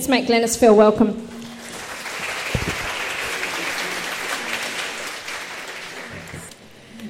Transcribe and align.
Let's 0.00 0.08
make 0.08 0.28
Glennys 0.28 0.58
feel 0.58 0.74
welcome. 0.74 1.08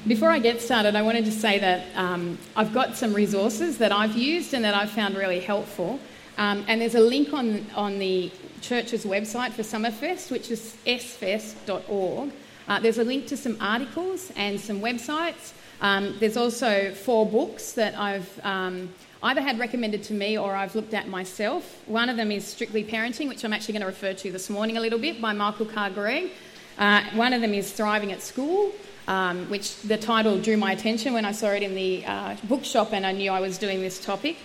Before 0.09 0.29
I 0.29 0.41
get 0.41 0.61
started, 0.61 0.97
I 0.97 1.03
wanted 1.03 1.25
to 1.27 1.31
say 1.31 1.61
that 1.61 1.87
um, 1.95 2.37
I've 2.57 2.75
got 2.75 2.97
some 2.97 3.15
resources 3.15 3.79
that 3.79 3.93
I've 3.93 4.17
used 4.17 4.55
and 4.55 4.65
that 4.65 4.75
I've 4.75 4.91
found 4.91 5.15
really 5.15 5.39
helpful. 5.39 6.01
Um, 6.37 6.65
and 6.67 6.81
there's 6.81 6.97
a 6.97 7.01
link 7.01 7.33
on, 7.33 7.65
on 7.77 8.01
the 8.01 8.33
church's 8.61 9.05
website 9.05 9.53
for 9.53 9.63
Summerfest, 9.63 10.33
which 10.33 10.51
is 10.51 10.77
sfest.org. 10.85 12.33
Uh, 12.67 12.81
there's 12.81 12.99
a 12.99 13.05
link 13.05 13.29
to 13.29 13.37
some 13.37 13.57
articles 13.61 14.33
and 14.35 14.59
some 14.59 14.81
websites. 14.81 15.53
Um, 15.81 16.17
there's 16.19 16.37
also 16.37 16.93
four 16.93 17.25
books 17.25 17.71
that 17.75 17.97
I've 17.97 18.41
um, 18.43 18.93
either 19.23 19.41
had 19.41 19.59
recommended 19.59 20.03
to 20.05 20.15
me 20.15 20.39
or 20.39 20.55
I've 20.55 20.75
looked 20.75 20.95
at 20.95 21.09
myself. 21.09 21.83
One 21.87 22.09
of 22.09 22.17
them 22.17 22.31
is 22.31 22.47
Strictly 22.47 22.85
Parenting, 22.85 23.29
which 23.29 23.45
I'm 23.45 23.53
actually 23.53 23.73
going 23.73 23.83
to 23.83 23.87
refer 23.87 24.15
to 24.15 24.33
this 24.33 24.49
morning 24.49 24.77
a 24.77 24.81
little 24.81 24.99
bit 24.99 25.21
by 25.21 25.33
Michael 25.33 25.67
Carr-Gregg. 25.67 26.31
Uh, 26.79 27.03
one 27.15 27.33
of 27.33 27.43
them 27.43 27.53
is 27.53 27.71
Thriving 27.71 28.13
at 28.13 28.23
School, 28.23 28.73
um, 29.07 29.51
which 29.51 29.77
the 29.83 29.99
title 29.99 30.39
drew 30.39 30.57
my 30.57 30.73
attention 30.73 31.13
when 31.13 31.27
I 31.27 31.33
saw 31.33 31.49
it 31.49 31.63
in 31.63 31.75
the 31.75 32.05
uh, 32.07 32.37
bookshop 32.45 32.93
and 32.93 33.05
I 33.05 33.13
knew 33.13 33.31
I 33.31 33.41
was 33.41 33.59
doing 33.59 33.83
this 33.83 34.03
topic. 34.03 34.39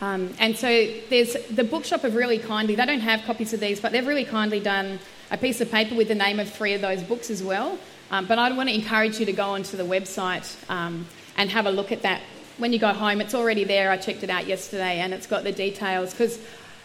Um, 0.00 0.34
and 0.38 0.56
so 0.56 0.68
there's 1.10 1.34
the 1.48 1.62
bookshop 1.62 2.00
have 2.00 2.16
really 2.16 2.38
kindly, 2.38 2.74
they 2.74 2.86
don't 2.86 3.00
have 3.00 3.22
copies 3.24 3.52
of 3.52 3.60
these, 3.60 3.80
but 3.80 3.92
they've 3.92 4.06
really 4.06 4.24
kindly 4.24 4.60
done 4.60 4.98
a 5.30 5.36
piece 5.36 5.60
of 5.60 5.70
paper 5.70 5.94
with 5.94 6.08
the 6.08 6.14
name 6.14 6.40
of 6.40 6.50
three 6.50 6.72
of 6.72 6.80
those 6.80 7.02
books 7.02 7.30
as 7.30 7.42
well. 7.42 7.78
Um, 8.10 8.26
but 8.26 8.38
I 8.38 8.50
want 8.52 8.68
to 8.68 8.74
encourage 8.74 9.20
you 9.20 9.26
to 9.26 9.32
go 9.32 9.50
onto 9.50 9.76
the 9.76 9.84
website 9.84 10.56
um, 10.70 11.06
and 11.36 11.50
have 11.50 11.66
a 11.66 11.70
look 11.70 11.92
at 11.92 12.02
that 12.02 12.20
when 12.62 12.72
you 12.72 12.78
go 12.78 12.92
home, 12.94 13.20
it's 13.20 13.34
already 13.34 13.64
there. 13.64 13.90
I 13.90 13.96
checked 13.96 14.22
it 14.22 14.30
out 14.30 14.46
yesterday 14.46 15.00
and 15.00 15.12
it's 15.12 15.26
got 15.26 15.42
the 15.42 15.50
details 15.50 16.12
because 16.12 16.38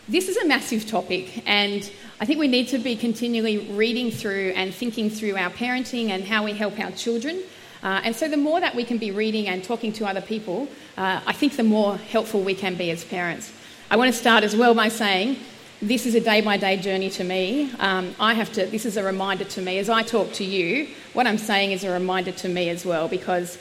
this 0.09 0.27
is 0.27 0.35
a 0.37 0.45
massive 0.45 0.87
topic 0.87 1.43
and 1.47 1.89
I 2.19 2.25
think 2.25 2.39
we 2.39 2.47
need 2.47 2.69
to 2.69 2.79
be 2.79 2.95
continually 2.95 3.59
reading 3.59 4.09
through 4.09 4.53
and 4.55 4.73
thinking 4.73 5.11
through 5.11 5.37
our 5.37 5.51
parenting 5.51 6.09
and 6.09 6.23
how 6.23 6.43
we 6.43 6.53
help 6.53 6.79
our 6.79 6.91
children. 6.91 7.43
Uh, 7.83 8.01
and 8.03 8.15
so, 8.15 8.27
the 8.27 8.37
more 8.37 8.59
that 8.59 8.73
we 8.73 8.83
can 8.83 8.97
be 8.97 9.11
reading 9.11 9.47
and 9.47 9.63
talking 9.63 9.93
to 9.93 10.07
other 10.07 10.19
people, 10.19 10.67
uh, 10.97 11.21
I 11.27 11.33
think 11.33 11.55
the 11.57 11.63
more 11.63 11.97
helpful 11.97 12.41
we 12.41 12.55
can 12.55 12.73
be 12.73 12.89
as 12.89 13.03
parents. 13.05 13.53
I 13.91 13.97
want 13.97 14.11
to 14.11 14.19
start 14.19 14.43
as 14.43 14.55
well 14.55 14.73
by 14.73 14.87
saying 14.87 15.37
this 15.79 16.07
is 16.07 16.15
a 16.15 16.19
day 16.19 16.41
by 16.41 16.57
day 16.57 16.77
journey 16.77 17.11
to 17.11 17.23
me. 17.23 17.71
Um, 17.77 18.15
I 18.19 18.33
have 18.33 18.51
to, 18.53 18.65
this 18.65 18.83
is 18.83 18.97
a 18.97 19.03
reminder 19.03 19.43
to 19.43 19.61
me. 19.61 19.77
As 19.77 19.91
I 19.91 20.01
talk 20.01 20.33
to 20.33 20.43
you, 20.43 20.87
what 21.13 21.27
I'm 21.27 21.37
saying 21.37 21.71
is 21.71 21.83
a 21.83 21.91
reminder 21.91 22.31
to 22.31 22.49
me 22.49 22.69
as 22.69 22.83
well 22.83 23.07
because 23.07 23.59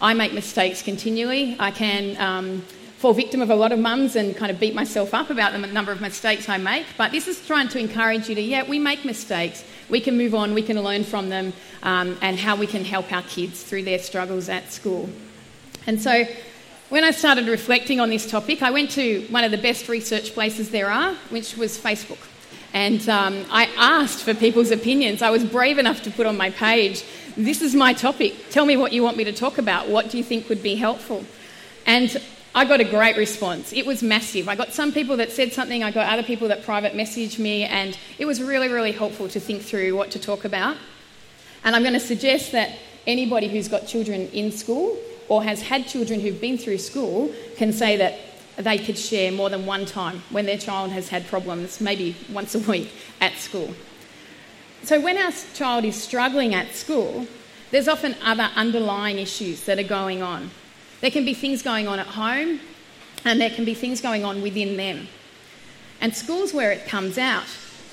I 0.00 0.12
make 0.14 0.32
mistakes 0.32 0.82
continually. 0.82 1.56
I 1.58 1.70
can 1.70 2.16
um, 2.18 2.60
fall 2.98 3.14
victim 3.14 3.40
of 3.40 3.50
a 3.50 3.54
lot 3.54 3.72
of 3.72 3.78
mums 3.78 4.14
and 4.16 4.36
kind 4.36 4.50
of 4.50 4.60
beat 4.60 4.74
myself 4.74 5.14
up 5.14 5.30
about 5.30 5.52
the 5.52 5.58
number 5.58 5.92
of 5.92 6.00
mistakes 6.00 6.48
I 6.48 6.58
make. 6.58 6.86
But 6.98 7.12
this 7.12 7.26
is 7.28 7.44
trying 7.46 7.68
to 7.68 7.78
encourage 7.78 8.28
you 8.28 8.34
to, 8.34 8.40
yeah, 8.40 8.68
we 8.68 8.78
make 8.78 9.04
mistakes. 9.04 9.64
We 9.88 10.00
can 10.00 10.18
move 10.18 10.34
on, 10.34 10.52
we 10.52 10.62
can 10.62 10.80
learn 10.82 11.04
from 11.04 11.30
them, 11.30 11.52
um, 11.82 12.18
and 12.20 12.38
how 12.38 12.56
we 12.56 12.66
can 12.66 12.84
help 12.84 13.10
our 13.12 13.22
kids 13.22 13.62
through 13.62 13.84
their 13.84 13.98
struggles 13.98 14.48
at 14.48 14.70
school. 14.72 15.08
And 15.86 16.00
so, 16.00 16.26
when 16.88 17.02
I 17.02 17.10
started 17.10 17.48
reflecting 17.48 17.98
on 17.98 18.10
this 18.10 18.30
topic, 18.30 18.62
I 18.62 18.70
went 18.70 18.90
to 18.92 19.26
one 19.30 19.44
of 19.44 19.50
the 19.50 19.58
best 19.58 19.88
research 19.88 20.34
places 20.34 20.70
there 20.70 20.88
are, 20.88 21.14
which 21.30 21.56
was 21.56 21.76
Facebook. 21.76 22.18
And 22.72 23.08
um, 23.08 23.44
I 23.50 23.68
asked 23.76 24.22
for 24.22 24.34
people's 24.34 24.70
opinions. 24.70 25.22
I 25.22 25.30
was 25.30 25.44
brave 25.44 25.78
enough 25.78 26.02
to 26.02 26.10
put 26.10 26.26
on 26.26 26.36
my 26.36 26.50
page 26.50 27.04
this 27.36 27.60
is 27.60 27.74
my 27.74 27.92
topic. 27.92 28.34
Tell 28.50 28.64
me 28.64 28.76
what 28.76 28.92
you 28.92 29.02
want 29.02 29.16
me 29.16 29.24
to 29.24 29.32
talk 29.32 29.58
about. 29.58 29.88
What 29.88 30.10
do 30.10 30.18
you 30.18 30.24
think 30.24 30.48
would 30.48 30.62
be 30.62 30.74
helpful? 30.74 31.24
And 31.84 32.20
I 32.54 32.64
got 32.64 32.80
a 32.80 32.84
great 32.84 33.18
response. 33.18 33.72
It 33.74 33.84
was 33.84 34.02
massive. 34.02 34.48
I 34.48 34.56
got 34.56 34.72
some 34.72 34.90
people 34.90 35.18
that 35.18 35.30
said 35.30 35.52
something, 35.52 35.84
I 35.84 35.90
got 35.90 36.10
other 36.10 36.22
people 36.22 36.48
that 36.48 36.64
private 36.64 36.94
messaged 36.94 37.38
me, 37.38 37.64
and 37.64 37.98
it 38.18 38.24
was 38.24 38.42
really, 38.42 38.68
really 38.68 38.92
helpful 38.92 39.28
to 39.28 39.38
think 39.38 39.62
through 39.62 39.94
what 39.94 40.10
to 40.12 40.18
talk 40.18 40.46
about. 40.46 40.76
And 41.64 41.76
I'm 41.76 41.82
going 41.82 41.92
to 41.92 42.00
suggest 42.00 42.52
that 42.52 42.78
anybody 43.06 43.48
who's 43.48 43.68
got 43.68 43.86
children 43.86 44.28
in 44.28 44.50
school 44.50 44.96
or 45.28 45.42
has 45.42 45.60
had 45.60 45.86
children 45.86 46.20
who've 46.20 46.40
been 46.40 46.56
through 46.56 46.78
school 46.78 47.30
can 47.56 47.72
say 47.72 47.96
that 47.98 48.18
they 48.56 48.78
could 48.78 48.96
share 48.96 49.30
more 49.30 49.50
than 49.50 49.66
one 49.66 49.84
time 49.84 50.22
when 50.30 50.46
their 50.46 50.56
child 50.56 50.90
has 50.90 51.08
had 51.08 51.26
problems, 51.26 51.80
maybe 51.80 52.16
once 52.32 52.54
a 52.54 52.58
week 52.60 52.90
at 53.20 53.36
school. 53.36 53.74
So, 54.86 55.00
when 55.00 55.18
our 55.18 55.32
child 55.52 55.84
is 55.84 56.00
struggling 56.00 56.54
at 56.54 56.76
school, 56.76 57.26
there's 57.72 57.88
often 57.88 58.14
other 58.22 58.48
underlying 58.54 59.18
issues 59.18 59.64
that 59.64 59.80
are 59.80 59.82
going 59.82 60.22
on. 60.22 60.52
There 61.00 61.10
can 61.10 61.24
be 61.24 61.34
things 61.34 61.60
going 61.60 61.88
on 61.88 61.98
at 61.98 62.06
home, 62.06 62.60
and 63.24 63.40
there 63.40 63.50
can 63.50 63.64
be 63.64 63.74
things 63.74 64.00
going 64.00 64.24
on 64.24 64.42
within 64.42 64.76
them. 64.76 65.08
And 66.00 66.14
school's 66.14 66.54
where 66.54 66.70
it 66.70 66.86
comes 66.86 67.18
out, 67.18 67.46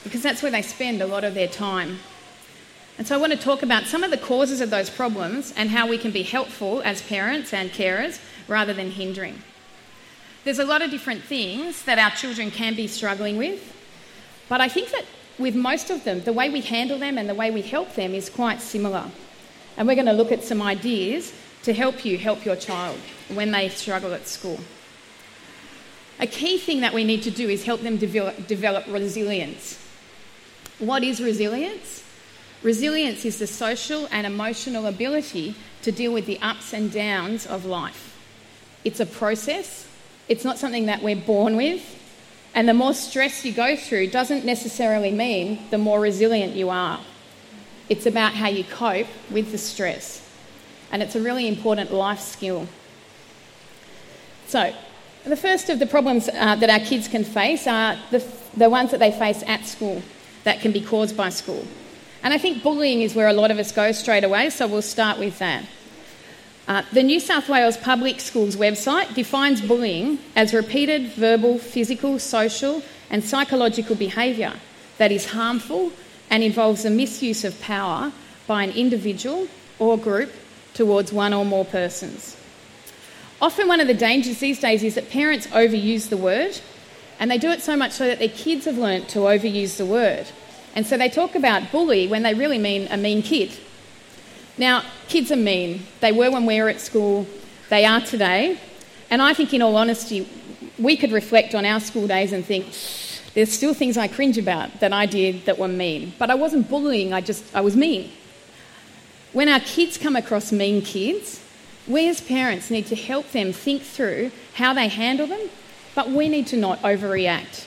because 0.04 0.22
that's 0.22 0.44
where 0.44 0.52
they 0.52 0.62
spend 0.62 1.02
a 1.02 1.08
lot 1.08 1.24
of 1.24 1.34
their 1.34 1.48
time. 1.48 1.98
And 3.00 3.08
so, 3.08 3.16
I 3.16 3.18
want 3.18 3.34
to 3.34 3.40
talk 3.40 3.64
about 3.64 3.86
some 3.86 4.04
of 4.04 4.12
the 4.12 4.18
causes 4.20 4.62
of 4.62 4.70
those 4.70 4.92
problems 4.92 5.52
and 5.58 5.72
how 5.72 5.88
we 5.88 5.98
can 5.98 6.12
be 6.12 6.22
helpful 6.22 6.84
as 6.84 7.02
parents 7.02 7.56
and 7.56 7.72
carers 7.72 8.20
rather 8.48 8.72
than 8.72 8.92
hindering. 8.92 9.42
There's 10.44 10.60
a 10.60 10.66
lot 10.66 10.84
of 10.84 10.92
different 10.92 11.24
things 11.24 11.86
that 11.86 11.98
our 11.98 12.12
children 12.12 12.52
can 12.52 12.76
be 12.76 12.86
struggling 12.86 13.38
with, 13.38 13.76
but 14.48 14.62
I 14.62 14.70
think 14.70 14.92
that 14.92 15.06
with 15.40 15.56
most 15.56 15.90
of 15.90 16.04
them, 16.04 16.22
the 16.22 16.34
way 16.34 16.50
we 16.50 16.62
handle 16.62 17.00
them 17.00 17.18
and 17.18 17.28
the 17.28 17.36
way 17.36 17.52
we 17.52 17.62
help 17.62 17.96
them 17.96 18.14
is 18.14 18.30
quite 18.30 18.62
similar. 18.62 19.10
And 19.78 19.88
we're 19.88 19.96
going 19.96 20.08
to 20.08 20.14
look 20.14 20.32
at 20.32 20.44
some 20.44 20.62
ideas 20.62 21.34
to 21.64 21.74
help 21.74 22.06
you 22.06 22.18
help 22.18 22.46
your 22.46 22.56
child 22.56 22.98
when 23.30 23.52
they 23.52 23.70
struggle 23.70 24.14
at 24.14 24.28
school. 24.28 24.60
A 26.20 26.28
key 26.28 26.58
thing 26.58 26.82
that 26.82 26.94
we 26.94 27.04
need 27.04 27.24
to 27.24 27.32
do 27.32 27.50
is 27.50 27.64
help 27.64 27.82
them 27.82 27.98
develop, 27.98 28.48
develop 28.48 28.86
resilience. 28.88 29.80
What 30.80 31.04
is 31.04 31.22
resilience? 31.22 32.04
Resilience 32.62 33.26
is 33.26 33.40
the 33.40 33.48
social 33.48 34.08
and 34.12 34.26
emotional 34.26 34.86
ability 34.86 35.56
to 35.82 35.92
deal 35.92 36.14
with 36.14 36.26
the 36.26 36.40
ups 36.42 36.74
and 36.74 36.92
downs 36.92 37.46
of 37.46 37.66
life. 37.66 38.18
It's 38.86 39.00
a 39.00 39.06
process, 39.06 39.88
it's 40.30 40.46
not 40.46 40.58
something 40.58 40.86
that 40.86 41.02
we're 41.02 41.16
born 41.16 41.58
with, 41.58 41.82
and 42.56 42.70
the 42.70 42.74
more 42.74 42.94
stress 42.94 43.44
you 43.44 43.52
go 43.52 43.76
through 43.76 44.08
doesn't 44.08 44.46
necessarily 44.46 45.12
mean 45.12 45.60
the 45.72 45.78
more 45.78 46.00
resilient 46.00 46.56
you 46.56 46.70
are. 46.70 47.00
It's 47.90 48.06
about 48.06 48.34
how 48.34 48.48
you 48.48 48.64
cope 48.64 49.08
with 49.32 49.52
the 49.52 49.58
stress. 49.58 50.22
And 50.92 51.02
it's 51.02 51.16
a 51.16 51.22
really 51.22 51.48
important 51.48 51.92
life 51.92 52.20
skill. 52.20 52.68
So, 54.48 54.74
the 55.24 55.36
first 55.36 55.70
of 55.70 55.80
the 55.80 55.88
problems 55.88 56.30
uh, 56.30 56.56
that 56.56 56.70
our 56.70 56.80
kids 56.80 57.08
can 57.08 57.24
face 57.24 57.66
are 57.66 57.98
the, 58.12 58.24
the 58.56 58.70
ones 58.70 58.92
that 58.92 59.00
they 59.00 59.12
face 59.12 59.44
at 59.48 59.66
school 59.66 60.04
that 60.44 60.60
can 60.60 60.72
be 60.72 60.82
caused 60.82 61.16
by 61.18 61.30
school. 61.30 61.66
And 62.22 62.34
I 62.34 62.38
think 62.38 62.62
bullying 62.62 63.02
is 63.02 63.16
where 63.16 63.28
a 63.28 63.34
lot 63.34 63.50
of 63.50 63.58
us 63.58 63.72
go 63.72 63.92
straight 63.94 64.24
away, 64.24 64.50
so 64.50 64.68
we'll 64.68 64.82
start 64.82 65.18
with 65.18 65.40
that. 65.40 65.66
Uh, 66.66 66.82
the 66.94 67.04
New 67.04 67.20
South 67.20 67.50
Wales 67.50 67.76
Public 67.76 68.22
Schools 68.22 68.56
website 68.56 69.14
defines 69.14 69.62
bullying 69.62 70.20
as 70.34 70.54
repeated 70.54 71.08
verbal, 71.08 71.58
physical, 71.58 72.20
social, 72.20 72.82
and 73.10 73.22
psychological 73.22 73.96
behaviour 73.96 74.54
that 74.98 75.12
is 75.12 75.32
harmful 75.32 75.92
and 76.30 76.42
involves 76.42 76.84
the 76.84 76.90
misuse 76.90 77.44
of 77.44 77.60
power 77.60 78.14
by 78.48 78.64
an 78.64 78.72
individual 78.72 79.48
or 79.78 79.98
group 79.98 80.32
towards 80.74 81.12
one 81.12 81.34
or 81.34 81.44
more 81.44 81.66
persons. 81.66 82.38
Often, 83.42 83.68
one 83.68 83.82
of 83.82 83.88
the 83.88 83.94
dangers 83.94 84.40
these 84.40 84.60
days 84.60 84.84
is 84.84 84.96
that 84.96 85.10
parents 85.10 85.48
overuse 85.48 86.08
the 86.08 86.16
word, 86.16 86.58
and 87.20 87.30
they 87.30 87.38
do 87.38 87.50
it 87.50 87.62
so 87.62 87.76
much 87.76 87.92
so 87.92 88.08
that 88.08 88.20
their 88.20 88.30
kids 88.30 88.66
have 88.66 88.78
learnt 88.78 89.10
to 89.10 89.20
overuse 89.20 89.76
the 89.76 89.86
word. 89.86 90.28
And 90.76 90.88
so 90.88 90.98
they 90.98 91.10
talk 91.10 91.36
about 91.36 91.74
bully 91.74 92.08
when 92.08 92.24
they 92.24 92.34
really 92.34 92.58
mean 92.58 92.88
a 92.90 92.96
mean 92.96 93.22
kid 93.22 93.52
now, 94.58 94.84
kids 95.08 95.32
are 95.32 95.38
mean. 95.38 95.86
They 96.00 96.12
were 96.12 96.30
when 96.32 96.46
we 96.46 96.62
were 96.62 96.70
at 96.70 96.80
school, 96.80 97.28
they 97.70 97.86
are 97.86 98.02
today. 98.02 98.60
And 99.10 99.22
I 99.22 99.34
think, 99.34 99.54
in 99.54 99.62
all 99.62 99.76
honesty, 99.76 100.28
we 100.78 100.98
could 100.98 101.12
reflect 101.12 101.56
on 101.56 101.66
our 101.66 101.80
school 101.80 102.08
days 102.08 102.34
and 102.34 102.46
think, 102.46 102.66
there's 103.34 103.52
still 103.52 103.74
things 103.74 103.98
I 103.98 104.08
cringe 104.08 104.38
about 104.38 104.80
that 104.80 104.94
I 104.94 105.06
did 105.08 105.46
that 105.46 105.58
were 105.58 105.68
mean. 105.68 106.14
But 106.20 106.30
I 106.30 106.36
wasn't 106.36 106.70
bullying, 106.70 107.14
I 107.14 107.22
just, 107.22 107.44
I 107.56 107.62
was 107.62 107.76
mean. 107.76 108.12
When 109.32 109.50
our 109.50 109.60
kids 109.60 109.98
come 109.98 110.16
across 110.16 110.52
mean 110.52 110.84
kids, 110.84 111.42
we 111.88 112.08
as 112.08 112.22
parents 112.22 112.70
need 112.70 112.86
to 112.88 112.96
help 112.96 113.32
them 113.32 113.52
think 113.52 113.82
through 113.82 114.32
how 114.54 114.74
they 114.74 114.88
handle 114.88 115.28
them, 115.28 115.50
but 115.96 116.12
we 116.12 116.30
need 116.30 116.48
to 116.48 116.58
not 116.58 116.80
overreact. 116.84 117.66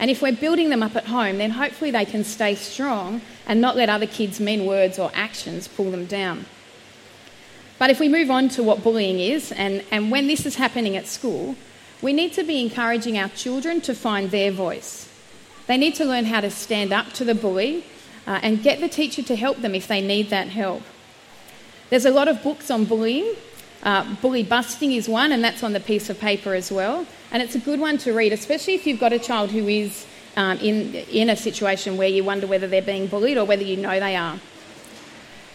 And 0.00 0.10
if 0.10 0.22
we're 0.22 0.32
building 0.32 0.70
them 0.70 0.82
up 0.82 0.96
at 0.96 1.06
home, 1.06 1.38
then 1.38 1.50
hopefully 1.50 1.90
they 1.90 2.04
can 2.04 2.24
stay 2.24 2.54
strong 2.54 3.20
and 3.48 3.60
not 3.60 3.74
let 3.74 3.88
other 3.88 4.06
kids' 4.06 4.38
mean 4.38 4.66
words 4.66 4.98
or 4.98 5.10
actions 5.14 5.66
pull 5.66 5.90
them 5.90 6.04
down. 6.06 6.46
But 7.78 7.90
if 7.90 7.98
we 7.98 8.08
move 8.08 8.30
on 8.30 8.48
to 8.50 8.62
what 8.62 8.84
bullying 8.84 9.18
is, 9.18 9.50
and, 9.52 9.84
and 9.90 10.10
when 10.10 10.26
this 10.26 10.44
is 10.44 10.56
happening 10.56 10.96
at 10.96 11.06
school, 11.06 11.56
we 12.02 12.12
need 12.12 12.32
to 12.34 12.44
be 12.44 12.60
encouraging 12.60 13.18
our 13.18 13.28
children 13.30 13.80
to 13.82 13.94
find 13.94 14.30
their 14.30 14.52
voice. 14.52 15.08
They 15.66 15.76
need 15.76 15.94
to 15.96 16.04
learn 16.04 16.26
how 16.26 16.40
to 16.40 16.50
stand 16.50 16.92
up 16.92 17.12
to 17.14 17.24
the 17.24 17.34
bully 17.34 17.84
uh, 18.26 18.40
and 18.42 18.62
get 18.62 18.80
the 18.80 18.88
teacher 18.88 19.22
to 19.22 19.36
help 19.36 19.58
them 19.58 19.74
if 19.74 19.88
they 19.88 20.00
need 20.00 20.30
that 20.30 20.48
help. 20.48 20.82
There's 21.90 22.04
a 22.04 22.10
lot 22.10 22.28
of 22.28 22.42
books 22.42 22.70
on 22.70 22.84
bullying. 22.84 23.34
Uh, 23.82 24.14
bully 24.20 24.42
busting 24.42 24.92
is 24.92 25.08
one, 25.08 25.32
and 25.32 25.42
that's 25.42 25.62
on 25.62 25.72
the 25.72 25.80
piece 25.80 26.10
of 26.10 26.18
paper 26.18 26.54
as 26.54 26.70
well. 26.70 27.06
And 27.30 27.42
it's 27.42 27.54
a 27.54 27.60
good 27.60 27.80
one 27.80 27.96
to 27.98 28.12
read, 28.12 28.32
especially 28.32 28.74
if 28.74 28.86
you've 28.86 29.00
got 29.00 29.12
a 29.12 29.18
child 29.18 29.50
who 29.50 29.68
is 29.68 30.06
um, 30.38 30.56
in, 30.58 30.94
in 30.94 31.28
a 31.30 31.36
situation 31.36 31.96
where 31.96 32.08
you 32.08 32.22
wonder 32.22 32.46
whether 32.46 32.68
they're 32.68 32.80
being 32.80 33.08
bullied 33.08 33.36
or 33.36 33.44
whether 33.44 33.64
you 33.64 33.76
know 33.76 33.98
they 33.98 34.14
are. 34.14 34.38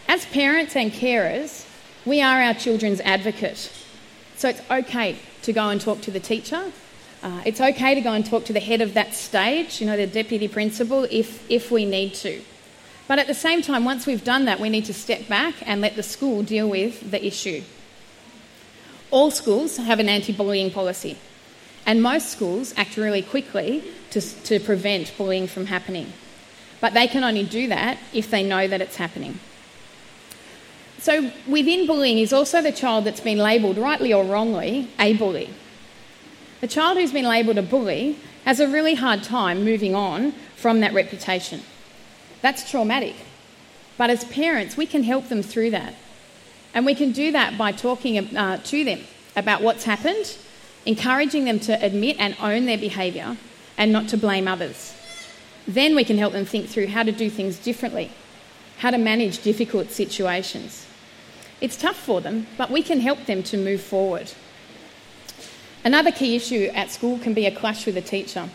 As 0.09 0.25
parents 0.25 0.75
and 0.75 0.91
carers, 0.91 1.65
we 2.05 2.21
are 2.21 2.41
our 2.41 2.53
children's 2.53 2.99
advocate. 2.99 3.71
So 4.35 4.49
it's 4.49 4.61
okay 4.69 5.17
to 5.43 5.53
go 5.53 5.69
and 5.69 5.79
talk 5.79 6.01
to 6.01 6.11
the 6.11 6.19
teacher. 6.19 6.69
Uh, 7.23 7.41
it's 7.45 7.61
okay 7.61 7.95
to 7.95 8.01
go 8.01 8.11
and 8.11 8.25
talk 8.25 8.43
to 8.43 8.51
the 8.51 8.59
head 8.59 8.81
of 8.81 8.93
that 8.95 9.13
stage, 9.13 9.79
you 9.79 9.87
know, 9.87 9.95
the 9.95 10.05
deputy 10.05 10.49
principal, 10.49 11.07
if, 11.09 11.49
if 11.49 11.71
we 11.71 11.85
need 11.85 12.13
to. 12.15 12.41
But 13.07 13.19
at 13.19 13.27
the 13.27 13.33
same 13.33 13.61
time, 13.61 13.85
once 13.85 14.05
we've 14.05 14.25
done 14.25 14.43
that, 14.45 14.59
we 14.59 14.67
need 14.69 14.83
to 14.85 14.93
step 14.93 15.29
back 15.29 15.55
and 15.65 15.79
let 15.79 15.95
the 15.95 16.03
school 16.03 16.43
deal 16.43 16.67
with 16.69 17.09
the 17.09 17.25
issue. 17.25 17.63
All 19.11 19.31
schools 19.31 19.77
have 19.77 19.99
an 19.99 20.09
anti 20.09 20.33
bullying 20.33 20.71
policy, 20.71 21.17
and 21.85 22.01
most 22.01 22.29
schools 22.29 22.73
act 22.77 22.97
really 22.97 23.21
quickly 23.21 23.83
to, 24.11 24.21
to 24.21 24.59
prevent 24.59 25.15
bullying 25.17 25.47
from 25.47 25.67
happening. 25.67 26.13
But 26.79 26.93
they 26.93 27.07
can 27.07 27.23
only 27.23 27.43
do 27.43 27.67
that 27.67 27.97
if 28.13 28.29
they 28.29 28.43
know 28.43 28.67
that 28.67 28.81
it's 28.81 28.97
happening. 28.97 29.39
So, 30.99 31.31
within 31.47 31.85
bullying 31.85 32.17
is 32.17 32.31
also 32.31 32.61
the 32.61 32.71
child 32.71 33.03
that's 33.03 33.19
been 33.19 33.37
labelled, 33.37 33.77
rightly 33.77 34.13
or 34.13 34.23
wrongly, 34.23 34.89
a 34.99 35.13
bully. 35.13 35.49
The 36.61 36.67
child 36.67 36.97
who's 36.97 37.11
been 37.11 37.25
labelled 37.25 37.57
a 37.57 37.61
bully 37.61 38.17
has 38.45 38.61
a 38.61 38.67
really 38.67 38.95
hard 38.95 39.23
time 39.23 39.65
moving 39.65 39.95
on 39.95 40.31
from 40.55 40.79
that 40.79 40.93
reputation. 40.93 41.61
That's 42.41 42.69
traumatic. 42.69 43.15
But 43.97 44.09
as 44.09 44.23
parents, 44.25 44.77
we 44.77 44.85
can 44.85 45.03
help 45.03 45.27
them 45.27 45.43
through 45.43 45.71
that. 45.71 45.95
And 46.73 46.85
we 46.85 46.95
can 46.95 47.11
do 47.11 47.31
that 47.33 47.57
by 47.57 47.71
talking 47.71 48.17
uh, 48.35 48.57
to 48.63 48.83
them 48.83 49.01
about 49.35 49.61
what's 49.61 49.83
happened, 49.83 50.37
encouraging 50.85 51.45
them 51.45 51.59
to 51.61 51.85
admit 51.85 52.17
and 52.19 52.35
own 52.41 52.65
their 52.65 52.77
behaviour, 52.77 53.37
and 53.77 53.91
not 53.91 54.07
to 54.09 54.17
blame 54.17 54.47
others. 54.47 54.95
Then 55.67 55.95
we 55.95 56.03
can 56.03 56.17
help 56.17 56.33
them 56.33 56.45
think 56.45 56.67
through 56.67 56.87
how 56.87 57.03
to 57.03 57.11
do 57.11 57.29
things 57.29 57.57
differently, 57.57 58.11
how 58.79 58.91
to 58.91 58.97
manage 58.97 59.41
difficult 59.41 59.91
situations. 59.91 60.85
It's 61.61 61.77
tough 61.77 61.95
for 61.95 62.19
them, 62.19 62.47
but 62.57 62.69
we 62.69 62.83
can 62.83 62.99
help 62.99 63.25
them 63.25 63.41
to 63.43 63.57
move 63.57 63.81
forward. 63.81 64.33
Another 65.85 66.11
key 66.11 66.35
issue 66.35 66.69
at 66.73 66.91
school 66.91 67.17
can 67.19 67.33
be 67.33 67.45
a 67.45 67.55
clash 67.55 67.85
with 67.85 67.97
a 67.97 68.01
teacher. 68.01 68.49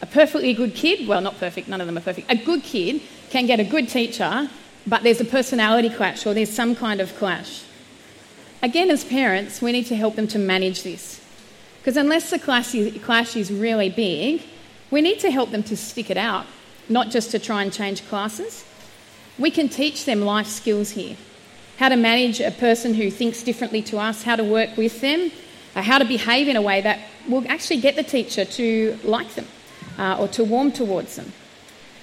A 0.00 0.06
perfectly 0.06 0.52
good 0.52 0.74
kid, 0.74 1.06
well, 1.06 1.20
not 1.20 1.38
perfect, 1.38 1.68
none 1.68 1.80
of 1.80 1.86
them 1.86 1.96
are 1.96 2.00
perfect, 2.00 2.30
a 2.30 2.36
good 2.36 2.64
kid 2.64 3.00
can 3.30 3.46
get 3.46 3.60
a 3.60 3.64
good 3.64 3.88
teacher, 3.88 4.50
but 4.86 5.04
there's 5.04 5.20
a 5.20 5.24
personality 5.24 5.88
clash 5.88 6.26
or 6.26 6.34
there's 6.34 6.50
some 6.50 6.74
kind 6.74 7.00
of 7.00 7.16
clash. 7.16 7.62
Again, 8.62 8.90
as 8.90 9.04
parents, 9.04 9.62
we 9.62 9.70
need 9.72 9.86
to 9.86 9.96
help 9.96 10.16
them 10.16 10.26
to 10.28 10.38
manage 10.38 10.82
this. 10.82 11.21
Because 11.82 11.96
unless 11.96 12.30
the 12.30 12.38
clash 12.38 12.76
is, 12.76 13.50
really 13.50 13.90
big, 13.90 14.44
we 14.92 15.00
need 15.00 15.18
to 15.18 15.32
help 15.32 15.50
them 15.50 15.64
to 15.64 15.76
stick 15.76 16.10
it 16.10 16.16
out, 16.16 16.46
not 16.88 17.10
just 17.10 17.32
to 17.32 17.40
try 17.40 17.60
and 17.60 17.72
change 17.72 18.06
classes. 18.06 18.64
We 19.36 19.50
can 19.50 19.68
teach 19.68 20.04
them 20.04 20.20
life 20.20 20.46
skills 20.46 20.90
here 20.90 21.16
how 21.78 21.88
to 21.88 21.96
manage 21.96 22.38
a 22.38 22.52
person 22.52 22.94
who 22.94 23.10
thinks 23.10 23.42
differently 23.42 23.82
to 23.82 23.98
us, 23.98 24.22
how 24.22 24.36
to 24.36 24.44
work 24.44 24.76
with 24.76 25.00
them, 25.00 25.32
uh, 25.74 25.82
how 25.82 25.98
to 25.98 26.04
behave 26.04 26.46
in 26.46 26.54
a 26.54 26.62
way 26.62 26.80
that 26.80 27.00
will 27.28 27.44
actually 27.48 27.80
get 27.80 27.96
the 27.96 28.04
teacher 28.04 28.44
to 28.44 28.96
like 29.02 29.34
them 29.34 29.48
uh, 29.98 30.16
or 30.20 30.28
to 30.28 30.44
warm 30.44 30.70
towards 30.70 31.16
them. 31.16 31.32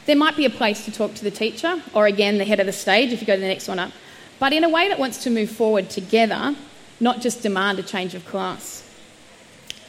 There 0.08 0.18
might 0.18 0.36
be 0.36 0.44
a 0.44 0.50
place 0.50 0.84
to 0.84 0.92
talk 0.92 1.14
to 1.14 1.24
the 1.24 1.32
teacher, 1.32 1.82
or 1.94 2.08
again, 2.08 2.40
the 2.40 2.44
head 2.44 2.60
of 2.60 2.66
the 2.66 2.74
stage 2.74 3.14
if 3.14 3.22
you 3.22 3.28
go 3.28 3.36
to 3.36 3.42
the 3.42 3.48
next 3.48 3.70
one 3.70 3.80
up, 3.80 3.92
but 4.40 4.52
in 4.52 4.66
a 4.66 4.70
way 4.70 4.90
that 4.90 5.00
wants 5.00 5.24
to 5.24 5.30
move 5.30 5.50
forward 5.50 5.90
together, 5.90 6.58
not 7.00 7.22
just 7.22 7.42
demand 7.42 7.80
a 7.80 7.84
change 7.84 8.16
of 8.16 8.26
class. 8.26 8.89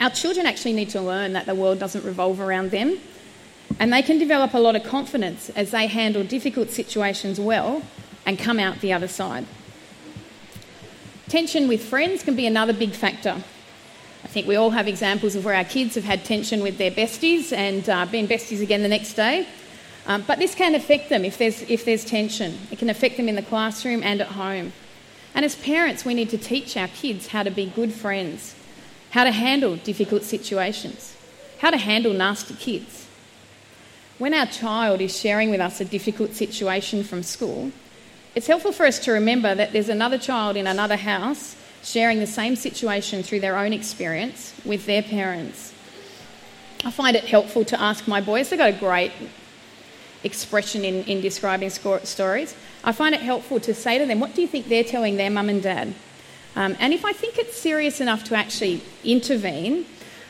Our 0.01 0.09
children 0.09 0.47
actually 0.47 0.73
need 0.73 0.89
to 0.89 1.01
learn 1.01 1.33
that 1.33 1.45
the 1.45 1.53
world 1.53 1.77
doesn't 1.77 2.03
revolve 2.03 2.39
around 2.39 2.71
them, 2.71 2.97
and 3.79 3.93
they 3.93 4.01
can 4.01 4.17
develop 4.17 4.55
a 4.55 4.57
lot 4.57 4.75
of 4.75 4.83
confidence 4.83 5.51
as 5.51 5.69
they 5.69 5.85
handle 5.85 6.23
difficult 6.23 6.71
situations 6.71 7.39
well 7.39 7.83
and 8.25 8.39
come 8.39 8.59
out 8.59 8.81
the 8.81 8.93
other 8.93 9.07
side. 9.07 9.45
Tension 11.29 11.67
with 11.67 11.83
friends 11.87 12.23
can 12.23 12.35
be 12.35 12.47
another 12.47 12.73
big 12.73 12.93
factor. 12.93 13.43
I 14.23 14.27
think 14.27 14.47
we 14.47 14.55
all 14.55 14.71
have 14.71 14.87
examples 14.87 15.35
of 15.35 15.45
where 15.45 15.53
our 15.53 15.63
kids 15.63 15.93
have 15.93 16.03
had 16.03 16.25
tension 16.25 16.63
with 16.63 16.79
their 16.79 16.91
besties 16.91 17.53
and 17.53 17.87
uh, 17.87 18.07
been 18.07 18.27
besties 18.27 18.61
again 18.61 18.81
the 18.81 18.87
next 18.87 19.13
day. 19.13 19.47
Um, 20.07 20.23
but 20.25 20.39
this 20.39 20.55
can 20.55 20.73
affect 20.73 21.09
them 21.09 21.23
if 21.23 21.37
there's, 21.37 21.61
if 21.69 21.85
there's 21.85 22.03
tension. 22.03 22.57
It 22.71 22.79
can 22.79 22.89
affect 22.89 23.17
them 23.17 23.29
in 23.29 23.35
the 23.35 23.43
classroom 23.43 24.01
and 24.01 24.19
at 24.19 24.29
home. 24.29 24.73
And 25.35 25.45
as 25.45 25.55
parents, 25.55 26.05
we 26.05 26.15
need 26.15 26.31
to 26.31 26.39
teach 26.39 26.75
our 26.75 26.87
kids 26.87 27.27
how 27.27 27.43
to 27.43 27.51
be 27.51 27.67
good 27.67 27.93
friends, 27.93 28.55
how 29.11 29.23
to 29.23 29.31
handle 29.31 29.75
difficult 29.77 30.23
situations, 30.23 31.15
how 31.59 31.69
to 31.69 31.77
handle 31.77 32.13
nasty 32.13 32.55
kids. 32.55 33.07
When 34.17 34.33
our 34.33 34.45
child 34.45 35.01
is 35.01 35.17
sharing 35.17 35.49
with 35.49 35.61
us 35.61 35.81
a 35.81 35.85
difficult 35.85 36.33
situation 36.33 37.03
from 37.03 37.23
school, 37.23 37.71
it's 38.35 38.47
helpful 38.47 38.71
for 38.71 38.85
us 38.85 38.99
to 38.99 39.11
remember 39.11 39.53
that 39.53 39.73
there's 39.73 39.89
another 39.89 40.17
child 40.17 40.55
in 40.55 40.67
another 40.67 40.95
house 40.95 41.55
sharing 41.83 42.19
the 42.19 42.27
same 42.27 42.55
situation 42.55 43.23
through 43.23 43.39
their 43.39 43.57
own 43.57 43.73
experience 43.73 44.53
with 44.63 44.85
their 44.85 45.01
parents. 45.01 45.73
I 46.85 46.91
find 46.91 47.15
it 47.15 47.25
helpful 47.25 47.65
to 47.65 47.81
ask 47.81 48.07
my 48.07 48.21
boys, 48.21 48.49
they've 48.49 48.59
got 48.59 48.69
a 48.69 48.79
great 48.79 49.11
expression 50.23 50.85
in, 50.85 51.03
in 51.03 51.21
describing 51.21 51.69
stories. 51.69 52.55
I 52.83 52.91
find 52.91 53.13
it 53.13 53.21
helpful 53.21 53.59
to 53.61 53.73
say 53.73 53.97
to 53.97 54.05
them, 54.05 54.19
What 54.19 54.35
do 54.35 54.41
you 54.41 54.47
think 54.47 54.67
they're 54.67 54.83
telling 54.83 55.17
their 55.17 55.29
mum 55.29 55.49
and 55.49 55.61
dad? 55.61 55.93
Um, 56.55 56.75
and 56.79 56.93
if 56.93 57.05
I 57.05 57.13
think 57.13 57.37
it's 57.37 57.55
serious 57.55 58.01
enough 58.01 58.23
to 58.25 58.35
actually 58.35 58.81
intervene, 59.03 59.85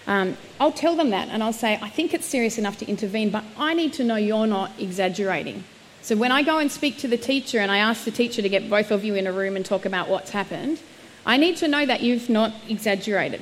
um, 0.07 0.38
I'll 0.59 0.71
tell 0.71 0.95
them 0.95 1.09
that 1.12 1.29
and 1.29 1.44
I'll 1.44 1.53
say, 1.53 1.79
I 1.81 1.89
think 1.89 2.13
it's 2.13 2.25
serious 2.25 2.57
enough 2.57 2.77
to 2.79 2.88
intervene, 2.88 3.29
but 3.29 3.44
I 3.57 3.73
need 3.73 3.94
to 3.94 4.03
know 4.03 4.15
you're 4.15 4.47
not 4.47 4.71
exaggerating. 4.79 5.63
So 6.01 6.15
when 6.15 6.31
I 6.31 6.41
go 6.41 6.57
and 6.57 6.71
speak 6.71 6.97
to 7.00 7.07
the 7.07 7.18
teacher 7.18 7.59
and 7.59 7.71
I 7.71 7.77
ask 7.77 8.06
the 8.06 8.12
teacher 8.12 8.41
to 8.41 8.50
get 8.50 8.69
both 8.69 8.91
of 8.91 9.03
you 9.03 9.15
in 9.15 9.27
a 9.27 9.31
room 9.31 9.56
and 9.56 9.65
talk 9.65 9.85
about 9.85 10.09
what's 10.09 10.31
happened, 10.31 10.79
I 11.25 11.38
need 11.38 11.57
to 11.57 11.68
know 11.68 11.85
that 11.85 12.01
you've 12.01 12.29
not 12.29 12.53
exaggerated. 12.68 13.41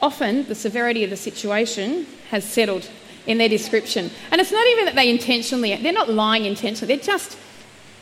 Often, 0.00 0.46
the 0.46 0.54
severity 0.54 1.04
of 1.04 1.10
the 1.10 1.16
situation 1.16 2.06
has 2.30 2.44
settled 2.44 2.88
in 3.26 3.38
their 3.38 3.48
description. 3.48 4.10
And 4.30 4.40
it's 4.40 4.52
not 4.52 4.66
even 4.68 4.86
that 4.86 4.94
they 4.94 5.10
intentionally, 5.10 5.76
they're 5.76 5.92
not 5.92 6.10
lying 6.10 6.44
intentionally, 6.44 6.94
they're 6.94 7.04
just, 7.04 7.38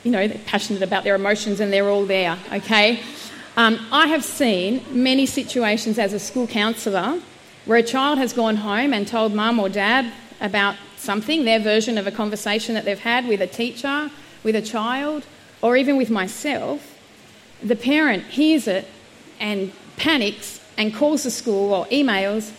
you 0.04 0.10
know, 0.10 0.26
they're 0.26 0.38
passionate 0.46 0.82
about 0.82 1.04
their 1.04 1.14
emotions 1.14 1.60
and 1.60 1.72
they're 1.72 1.88
all 1.88 2.06
there, 2.06 2.38
okay? 2.52 3.00
Um, 3.54 3.78
I 3.92 4.06
have 4.06 4.24
seen 4.24 4.82
many 4.90 5.26
situations 5.26 5.98
as 5.98 6.14
a 6.14 6.18
school 6.18 6.46
counsellor 6.46 7.20
where 7.66 7.78
a 7.78 7.82
child 7.82 8.16
has 8.16 8.32
gone 8.32 8.56
home 8.56 8.94
and 8.94 9.06
told 9.06 9.34
mum 9.34 9.60
or 9.60 9.68
dad 9.68 10.10
about 10.40 10.76
something, 10.96 11.44
their 11.44 11.60
version 11.60 11.98
of 11.98 12.06
a 12.06 12.10
conversation 12.10 12.74
that 12.74 12.86
they've 12.86 12.98
had 12.98 13.28
with 13.28 13.42
a 13.42 13.46
teacher, 13.46 14.10
with 14.42 14.56
a 14.56 14.62
child, 14.62 15.26
or 15.60 15.76
even 15.76 15.98
with 15.98 16.08
myself, 16.08 16.98
the 17.62 17.76
parent 17.76 18.24
hears 18.24 18.66
it 18.66 18.88
and 19.38 19.70
panics 19.98 20.60
and 20.78 20.94
calls 20.94 21.24
the 21.24 21.30
school 21.30 21.74
or 21.74 21.84
emails 21.86 22.52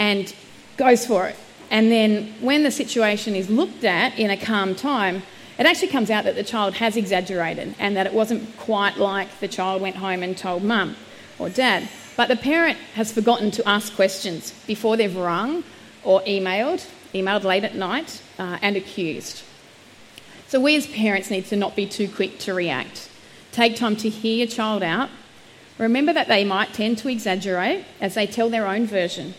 and 0.00 0.34
goes 0.76 1.06
for 1.06 1.28
it. 1.28 1.36
And 1.70 1.92
then 1.92 2.34
when 2.40 2.64
the 2.64 2.72
situation 2.72 3.36
is 3.36 3.48
looked 3.48 3.84
at 3.84 4.18
in 4.18 4.30
a 4.30 4.36
calm 4.36 4.74
time, 4.74 5.22
it 5.60 5.66
actually 5.66 5.88
comes 5.88 6.10
out 6.10 6.24
that 6.24 6.36
the 6.36 6.42
child 6.42 6.72
has 6.76 6.96
exaggerated 6.96 7.74
and 7.78 7.94
that 7.94 8.06
it 8.06 8.14
wasn't 8.14 8.56
quite 8.56 8.96
like 8.96 9.40
the 9.40 9.48
child 9.48 9.82
went 9.82 9.96
home 9.96 10.22
and 10.22 10.34
told 10.34 10.64
mum 10.64 10.96
or 11.38 11.50
dad. 11.50 11.86
But 12.16 12.28
the 12.28 12.36
parent 12.36 12.78
has 12.94 13.12
forgotten 13.12 13.50
to 13.52 13.68
ask 13.68 13.94
questions 13.94 14.52
before 14.66 14.96
they've 14.96 15.14
rung 15.14 15.62
or 16.02 16.22
emailed, 16.22 16.88
emailed 17.12 17.44
late 17.44 17.64
at 17.64 17.74
night, 17.74 18.22
uh, 18.38 18.58
and 18.62 18.74
accused. 18.74 19.42
So 20.48 20.58
we 20.58 20.76
as 20.76 20.86
parents 20.86 21.30
need 21.30 21.44
to 21.46 21.56
not 21.56 21.76
be 21.76 21.84
too 21.84 22.08
quick 22.08 22.38
to 22.40 22.54
react. 22.54 23.10
Take 23.52 23.76
time 23.76 23.96
to 23.96 24.08
hear 24.08 24.38
your 24.38 24.46
child 24.46 24.82
out. 24.82 25.10
Remember 25.76 26.14
that 26.14 26.28
they 26.28 26.42
might 26.42 26.72
tend 26.72 26.96
to 26.98 27.08
exaggerate 27.08 27.84
as 28.00 28.14
they 28.14 28.26
tell 28.26 28.48
their 28.48 28.66
own 28.66 28.86
version. 28.86 29.34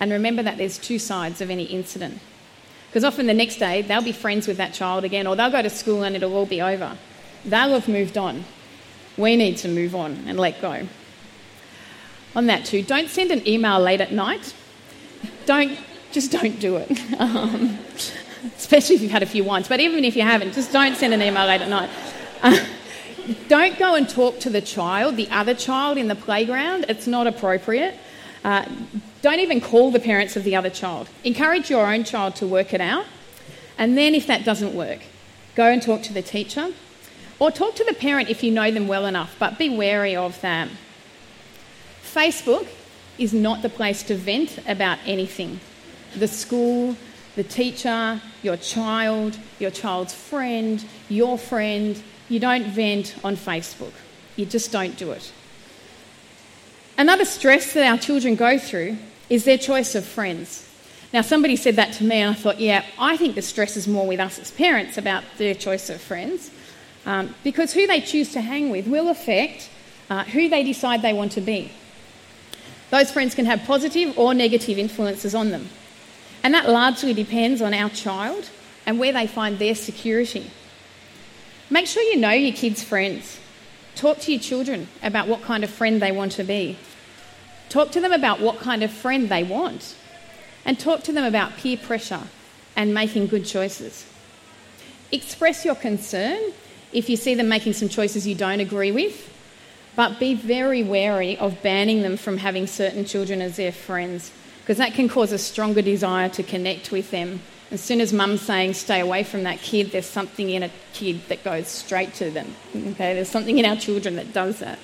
And 0.00 0.12
remember 0.12 0.42
that 0.42 0.56
there's 0.56 0.78
two 0.78 0.98
sides 0.98 1.42
of 1.42 1.50
any 1.50 1.64
incident. 1.64 2.20
Because 2.88 3.04
often 3.04 3.26
the 3.26 3.34
next 3.34 3.56
day 3.56 3.82
they'll 3.82 4.02
be 4.02 4.12
friends 4.12 4.48
with 4.48 4.56
that 4.56 4.72
child 4.72 5.04
again, 5.04 5.26
or 5.26 5.36
they'll 5.36 5.50
go 5.50 5.62
to 5.62 5.70
school 5.70 6.02
and 6.02 6.16
it'll 6.16 6.34
all 6.34 6.46
be 6.46 6.60
over. 6.62 6.96
They'll 7.44 7.70
have 7.70 7.88
moved 7.88 8.18
on. 8.18 8.44
We 9.16 9.36
need 9.36 9.56
to 9.58 9.68
move 9.68 9.94
on 9.94 10.24
and 10.26 10.38
let 10.38 10.60
go. 10.60 10.86
On 12.36 12.46
that, 12.46 12.64
too, 12.64 12.82
don't 12.82 13.08
send 13.08 13.30
an 13.30 13.46
email 13.48 13.80
late 13.80 14.00
at 14.00 14.12
night. 14.12 14.54
Don't, 15.46 15.78
just 16.12 16.30
don't 16.30 16.58
do 16.60 16.76
it. 16.76 17.00
Um, 17.18 17.78
especially 18.56 18.94
if 18.94 19.02
you've 19.02 19.10
had 19.10 19.24
a 19.24 19.26
few 19.26 19.42
wines. 19.42 19.68
But 19.68 19.80
even 19.80 20.04
if 20.04 20.14
you 20.14 20.22
haven't, 20.22 20.52
just 20.52 20.72
don't 20.72 20.96
send 20.96 21.12
an 21.12 21.20
email 21.20 21.46
late 21.46 21.60
at 21.60 21.68
night. 21.68 21.90
Uh, 22.42 22.64
don't 23.48 23.76
go 23.78 23.96
and 23.96 24.08
talk 24.08 24.38
to 24.40 24.50
the 24.50 24.60
child, 24.60 25.16
the 25.16 25.28
other 25.30 25.54
child 25.54 25.98
in 25.98 26.06
the 26.06 26.14
playground. 26.14 26.86
It's 26.88 27.08
not 27.08 27.26
appropriate. 27.26 27.96
Uh, 28.44 28.66
don't 29.22 29.40
even 29.40 29.60
call 29.60 29.90
the 29.90 30.00
parents 30.00 30.36
of 30.36 30.44
the 30.44 30.54
other 30.54 30.70
child. 30.70 31.08
Encourage 31.24 31.70
your 31.70 31.86
own 31.86 32.04
child 32.04 32.36
to 32.36 32.46
work 32.46 32.72
it 32.72 32.80
out. 32.80 33.06
And 33.76 33.96
then, 33.96 34.14
if 34.14 34.26
that 34.26 34.44
doesn't 34.44 34.74
work, 34.74 35.00
go 35.54 35.66
and 35.66 35.82
talk 35.82 36.02
to 36.02 36.12
the 36.12 36.22
teacher 36.22 36.72
or 37.38 37.50
talk 37.50 37.74
to 37.76 37.84
the 37.84 37.94
parent 37.94 38.28
if 38.28 38.42
you 38.42 38.50
know 38.50 38.70
them 38.70 38.88
well 38.88 39.06
enough, 39.06 39.36
but 39.38 39.58
be 39.58 39.68
wary 39.68 40.16
of 40.16 40.40
them. 40.40 40.70
Facebook 42.02 42.68
is 43.18 43.32
not 43.32 43.62
the 43.62 43.68
place 43.68 44.02
to 44.04 44.14
vent 44.14 44.58
about 44.66 44.98
anything. 45.06 45.60
The 46.16 46.28
school, 46.28 46.96
the 47.36 47.44
teacher, 47.44 48.20
your 48.42 48.56
child, 48.56 49.38
your 49.58 49.70
child's 49.70 50.14
friend, 50.14 50.84
your 51.08 51.38
friend. 51.38 52.00
You 52.28 52.40
don't 52.40 52.66
vent 52.66 53.16
on 53.24 53.36
Facebook. 53.36 53.92
You 54.36 54.46
just 54.46 54.72
don't 54.72 54.96
do 54.96 55.12
it. 55.12 55.32
Another 56.98 57.24
stress 57.24 57.74
that 57.74 57.86
our 57.86 57.96
children 57.96 58.34
go 58.34 58.58
through 58.58 58.98
is 59.30 59.44
their 59.44 59.56
choice 59.56 59.94
of 59.94 60.04
friends. 60.04 60.68
Now, 61.12 61.22
somebody 61.22 61.54
said 61.54 61.76
that 61.76 61.92
to 61.94 62.04
me, 62.04 62.16
and 62.16 62.34
I 62.34 62.34
thought, 62.34 62.58
yeah, 62.58 62.84
I 62.98 63.16
think 63.16 63.36
the 63.36 63.42
stress 63.42 63.76
is 63.76 63.86
more 63.86 64.04
with 64.04 64.18
us 64.18 64.40
as 64.40 64.50
parents 64.50 64.98
about 64.98 65.22
their 65.38 65.54
choice 65.54 65.88
of 65.90 66.00
friends, 66.00 66.50
um, 67.06 67.36
because 67.44 67.72
who 67.72 67.86
they 67.86 68.00
choose 68.00 68.32
to 68.32 68.40
hang 68.40 68.70
with 68.70 68.88
will 68.88 69.08
affect 69.08 69.70
uh, 70.10 70.24
who 70.24 70.48
they 70.48 70.64
decide 70.64 71.00
they 71.00 71.12
want 71.12 71.32
to 71.32 71.40
be. 71.40 71.70
Those 72.90 73.12
friends 73.12 73.34
can 73.34 73.46
have 73.46 73.62
positive 73.62 74.18
or 74.18 74.34
negative 74.34 74.76
influences 74.76 75.36
on 75.36 75.50
them. 75.50 75.68
And 76.42 76.52
that 76.52 76.68
largely 76.68 77.14
depends 77.14 77.62
on 77.62 77.74
our 77.74 77.90
child 77.90 78.50
and 78.86 78.98
where 78.98 79.12
they 79.12 79.28
find 79.28 79.58
their 79.58 79.76
security. 79.76 80.50
Make 81.70 81.86
sure 81.86 82.02
you 82.02 82.16
know 82.16 82.30
your 82.30 82.56
kids' 82.56 82.82
friends. 82.82 83.38
Talk 83.94 84.18
to 84.20 84.32
your 84.32 84.40
children 84.40 84.88
about 85.02 85.28
what 85.28 85.42
kind 85.42 85.62
of 85.62 85.70
friend 85.70 86.02
they 86.02 86.12
want 86.12 86.32
to 86.32 86.44
be. 86.44 86.76
Talk 87.68 87.90
to 87.92 88.00
them 88.00 88.12
about 88.12 88.40
what 88.40 88.58
kind 88.58 88.82
of 88.82 88.90
friend 88.90 89.28
they 89.28 89.44
want. 89.44 89.94
And 90.64 90.78
talk 90.78 91.02
to 91.04 91.12
them 91.12 91.24
about 91.24 91.56
peer 91.56 91.76
pressure 91.76 92.22
and 92.76 92.92
making 92.92 93.28
good 93.28 93.44
choices. 93.44 94.06
Express 95.10 95.64
your 95.64 95.74
concern 95.74 96.52
if 96.92 97.08
you 97.08 97.16
see 97.16 97.34
them 97.34 97.48
making 97.48 97.72
some 97.74 97.88
choices 97.88 98.26
you 98.26 98.34
don't 98.34 98.60
agree 98.60 98.92
with, 98.92 99.32
but 99.96 100.18
be 100.18 100.34
very 100.34 100.82
wary 100.82 101.36
of 101.38 101.62
banning 101.62 102.02
them 102.02 102.16
from 102.16 102.38
having 102.38 102.66
certain 102.66 103.04
children 103.04 103.40
as 103.40 103.56
their 103.56 103.72
friends 103.72 104.30
because 104.68 104.76
that 104.76 104.92
can 104.92 105.08
cause 105.08 105.32
a 105.32 105.38
stronger 105.38 105.80
desire 105.80 106.28
to 106.28 106.42
connect 106.42 106.92
with 106.92 107.10
them. 107.10 107.40
As 107.70 107.80
soon 107.80 108.02
as 108.02 108.12
mum's 108.12 108.42
saying 108.42 108.74
stay 108.74 109.00
away 109.00 109.22
from 109.24 109.44
that 109.44 109.60
kid, 109.60 109.92
there's 109.92 110.04
something 110.04 110.50
in 110.50 110.62
a 110.62 110.70
kid 110.92 111.22
that 111.28 111.42
goes 111.42 111.68
straight 111.68 112.12
to 112.16 112.30
them. 112.30 112.54
Okay, 112.76 113.14
there's 113.14 113.30
something 113.30 113.58
in 113.58 113.64
our 113.64 113.76
children 113.76 114.16
that 114.16 114.34
does 114.34 114.58
that. 114.58 114.78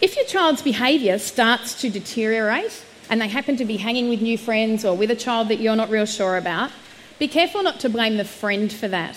If 0.00 0.14
your 0.14 0.26
child's 0.26 0.62
behaviour 0.62 1.18
starts 1.18 1.80
to 1.80 1.90
deteriorate 1.90 2.84
and 3.10 3.20
they 3.20 3.26
happen 3.26 3.56
to 3.56 3.64
be 3.64 3.78
hanging 3.78 4.08
with 4.08 4.22
new 4.22 4.38
friends 4.38 4.84
or 4.84 4.96
with 4.96 5.10
a 5.10 5.16
child 5.16 5.48
that 5.48 5.58
you're 5.58 5.74
not 5.74 5.90
real 5.90 6.06
sure 6.06 6.36
about, 6.36 6.70
be 7.18 7.26
careful 7.26 7.64
not 7.64 7.80
to 7.80 7.88
blame 7.88 8.16
the 8.16 8.24
friend 8.24 8.72
for 8.72 8.86
that. 8.86 9.16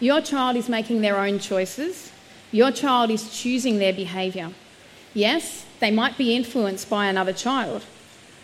Your 0.00 0.20
child 0.20 0.56
is 0.56 0.68
making 0.68 1.00
their 1.00 1.18
own 1.18 1.38
choices. 1.38 2.10
Your 2.50 2.72
child 2.72 3.10
is 3.10 3.30
choosing 3.36 3.78
their 3.78 3.92
behaviour. 3.92 4.50
Yes, 5.14 5.64
they 5.78 5.92
might 5.92 6.18
be 6.18 6.34
influenced 6.34 6.90
by 6.90 7.06
another 7.06 7.32
child, 7.32 7.84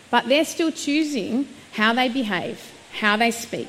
but 0.09 0.29
they're 0.29 0.45
still 0.45 0.71
choosing 0.71 1.49
how 1.73 1.91
they 1.91 2.07
behave, 2.07 2.71
how 2.99 3.17
they 3.17 3.31
speak, 3.31 3.67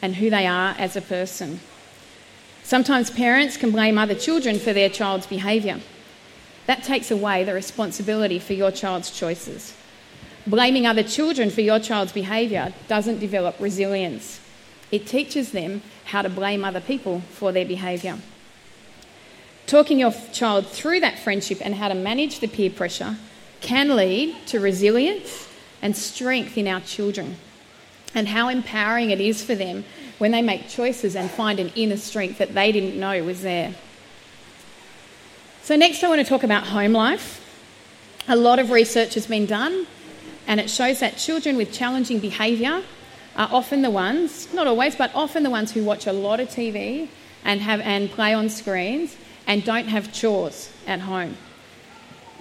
and 0.00 0.16
who 0.16 0.28
they 0.28 0.46
are 0.48 0.74
as 0.76 0.96
a 0.96 1.00
person. 1.00 1.60
Sometimes 2.64 3.10
parents 3.10 3.56
can 3.56 3.70
blame 3.70 3.96
other 3.96 4.16
children 4.16 4.58
for 4.58 4.72
their 4.72 4.88
child's 4.88 5.26
behaviour. 5.26 5.80
That 6.66 6.82
takes 6.82 7.10
away 7.10 7.44
the 7.44 7.54
responsibility 7.54 8.38
for 8.38 8.52
your 8.52 8.70
child's 8.70 9.10
choices. 9.10 9.74
Blaming 10.46 10.86
other 10.86 11.02
children 11.02 11.50
for 11.50 11.60
your 11.60 11.78
child's 11.78 12.12
behaviour 12.12 12.72
doesn't 12.88 13.20
develop 13.20 13.56
resilience. 13.60 14.40
It 14.90 15.06
teaches 15.06 15.52
them 15.52 15.82
how 16.06 16.22
to 16.22 16.28
blame 16.28 16.64
other 16.64 16.80
people 16.80 17.20
for 17.30 17.52
their 17.52 17.64
behaviour. 17.64 18.18
Talking 19.66 19.98
your 19.98 20.12
child 20.32 20.66
through 20.66 21.00
that 21.00 21.18
friendship 21.18 21.58
and 21.62 21.76
how 21.76 21.88
to 21.88 21.94
manage 21.94 22.40
the 22.40 22.48
peer 22.48 22.70
pressure 22.70 23.16
can 23.60 23.96
lead 23.96 24.34
to 24.48 24.60
resilience 24.60 25.48
and 25.80 25.96
strength 25.96 26.58
in 26.58 26.68
our 26.68 26.80
children, 26.80 27.36
and 28.14 28.28
how 28.28 28.48
empowering 28.48 29.10
it 29.10 29.20
is 29.20 29.42
for 29.42 29.54
them 29.54 29.84
when 30.18 30.30
they 30.30 30.42
make 30.42 30.68
choices 30.68 31.16
and 31.16 31.30
find 31.30 31.58
an 31.58 31.72
inner 31.74 31.96
strength 31.96 32.38
that 32.38 32.54
they 32.54 32.70
didn't 32.70 32.98
know 32.98 33.22
was 33.24 33.42
there. 33.42 33.74
So, 35.62 35.76
next, 35.76 36.02
I 36.02 36.08
want 36.08 36.20
to 36.20 36.26
talk 36.26 36.42
about 36.42 36.64
home 36.66 36.92
life. 36.92 37.40
A 38.28 38.36
lot 38.36 38.58
of 38.58 38.70
research 38.70 39.14
has 39.14 39.26
been 39.26 39.46
done, 39.46 39.86
and 40.46 40.60
it 40.60 40.68
shows 40.68 41.00
that 41.00 41.16
children 41.16 41.56
with 41.56 41.72
challenging 41.72 42.18
behaviour 42.18 42.82
are 43.36 43.48
often 43.50 43.82
the 43.82 43.90
ones, 43.90 44.52
not 44.52 44.66
always, 44.66 44.96
but 44.96 45.14
often 45.14 45.42
the 45.42 45.50
ones 45.50 45.72
who 45.72 45.84
watch 45.84 46.06
a 46.06 46.12
lot 46.12 46.40
of 46.40 46.48
TV 46.48 47.08
and, 47.44 47.60
have, 47.60 47.80
and 47.80 48.10
play 48.10 48.34
on 48.34 48.48
screens 48.48 49.16
and 49.46 49.64
don't 49.64 49.88
have 49.88 50.12
chores 50.12 50.70
at 50.86 51.00
home 51.00 51.36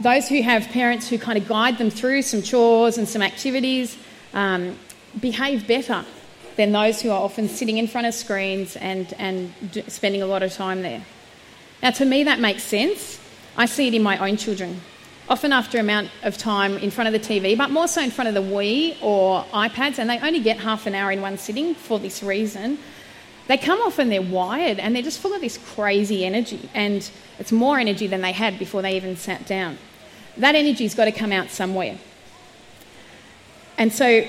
those 0.02 0.28
who 0.28 0.42
have 0.42 0.68
parents 0.70 1.10
who 1.10 1.18
kind 1.18 1.38
of 1.38 1.48
guide 1.48 1.78
them 1.78 1.90
through 1.90 2.22
some 2.22 2.42
chores 2.42 2.98
and 2.98 3.08
some 3.08 3.22
activities 3.22 3.98
um, 4.34 4.78
behave 5.20 5.68
better 5.68 6.04
than 6.56 6.72
those 6.72 7.02
who 7.02 7.10
are 7.12 7.22
often 7.22 7.48
sitting 7.48 7.78
in 7.78 7.88
front 7.88 8.08
of 8.08 8.14
screens 8.14 8.76
and, 8.78 9.14
and 9.20 9.54
spending 9.88 10.22
a 10.22 10.26
lot 10.26 10.44
of 10.44 10.54
time 10.54 10.82
there. 10.82 11.04
Now, 11.82 11.92
to 11.92 12.06
me, 12.06 12.24
that 12.24 12.40
makes 12.40 12.64
sense. 12.64 13.20
I 13.58 13.66
see 13.66 13.88
it 13.88 13.94
in 13.94 14.04
my 14.04 14.18
own 14.18 14.38
children. 14.38 14.82
Often, 15.30 15.54
after 15.54 15.80
amount 15.80 16.10
of 16.24 16.38
time 16.38 16.78
in 16.78 16.92
front 16.92 17.14
of 17.14 17.14
the 17.14 17.28
TV, 17.28 17.58
but 17.58 17.70
more 17.70 17.88
so 17.88 18.02
in 18.02 18.12
front 18.12 18.28
of 18.28 18.34
the 18.34 18.42
Wii 18.42 18.98
or 19.02 19.44
iPads, 19.54 19.98
and 19.98 20.10
they 20.10 20.20
only 20.20 20.40
get 20.40 20.60
half 20.60 20.86
an 20.86 20.96
hour 20.96 21.12
in 21.12 21.22
one 21.22 21.38
sitting 21.38 21.74
for 21.74 22.00
this 22.00 22.22
reason. 22.22 22.78
They 23.48 23.58
come 23.58 23.82
off 23.82 24.00
and 24.00 24.12
they're 24.12 24.22
wired 24.22 24.80
and 24.80 24.96
they're 24.96 25.04
just 25.04 25.20
full 25.20 25.34
of 25.34 25.42
this 25.42 25.58
crazy 25.58 26.26
energy, 26.26 26.70
and 26.74 27.10
it's 27.40 27.52
more 27.52 27.80
energy 27.80 28.08
than 28.08 28.22
they 28.22 28.32
had 28.32 28.60
before 28.60 28.82
they 28.82 28.96
even 28.96 29.16
sat 29.16 29.46
down 29.46 29.78
that 30.38 30.56
energy's 30.56 30.96
got 30.96 31.06
to 31.06 31.12
come 31.12 31.32
out 31.32 31.50
somewhere. 31.50 31.98
And 33.78 33.92
so, 33.92 34.28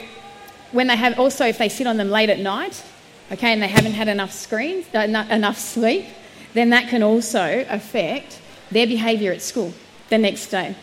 when 0.72 0.86
they 0.86 0.96
have 0.96 1.18
also, 1.18 1.46
if 1.46 1.58
they 1.58 1.68
sit 1.68 1.86
on 1.86 1.96
them 1.96 2.10
late 2.10 2.30
at 2.30 2.38
night, 2.38 2.82
okay, 3.30 3.52
and 3.52 3.62
they 3.62 3.68
haven't 3.68 3.92
had 3.92 4.08
enough 4.08 4.32
screens, 4.32 4.86
uh, 4.94 5.00
enough 5.30 5.58
sleep, 5.58 6.06
then 6.54 6.70
that 6.70 6.88
can 6.88 7.02
also 7.02 7.64
affect 7.68 8.40
their 8.70 8.86
behaviour 8.86 9.32
at 9.32 9.42
school 9.42 9.72
the 10.08 10.18
next 10.18 10.48
day. 10.48 10.74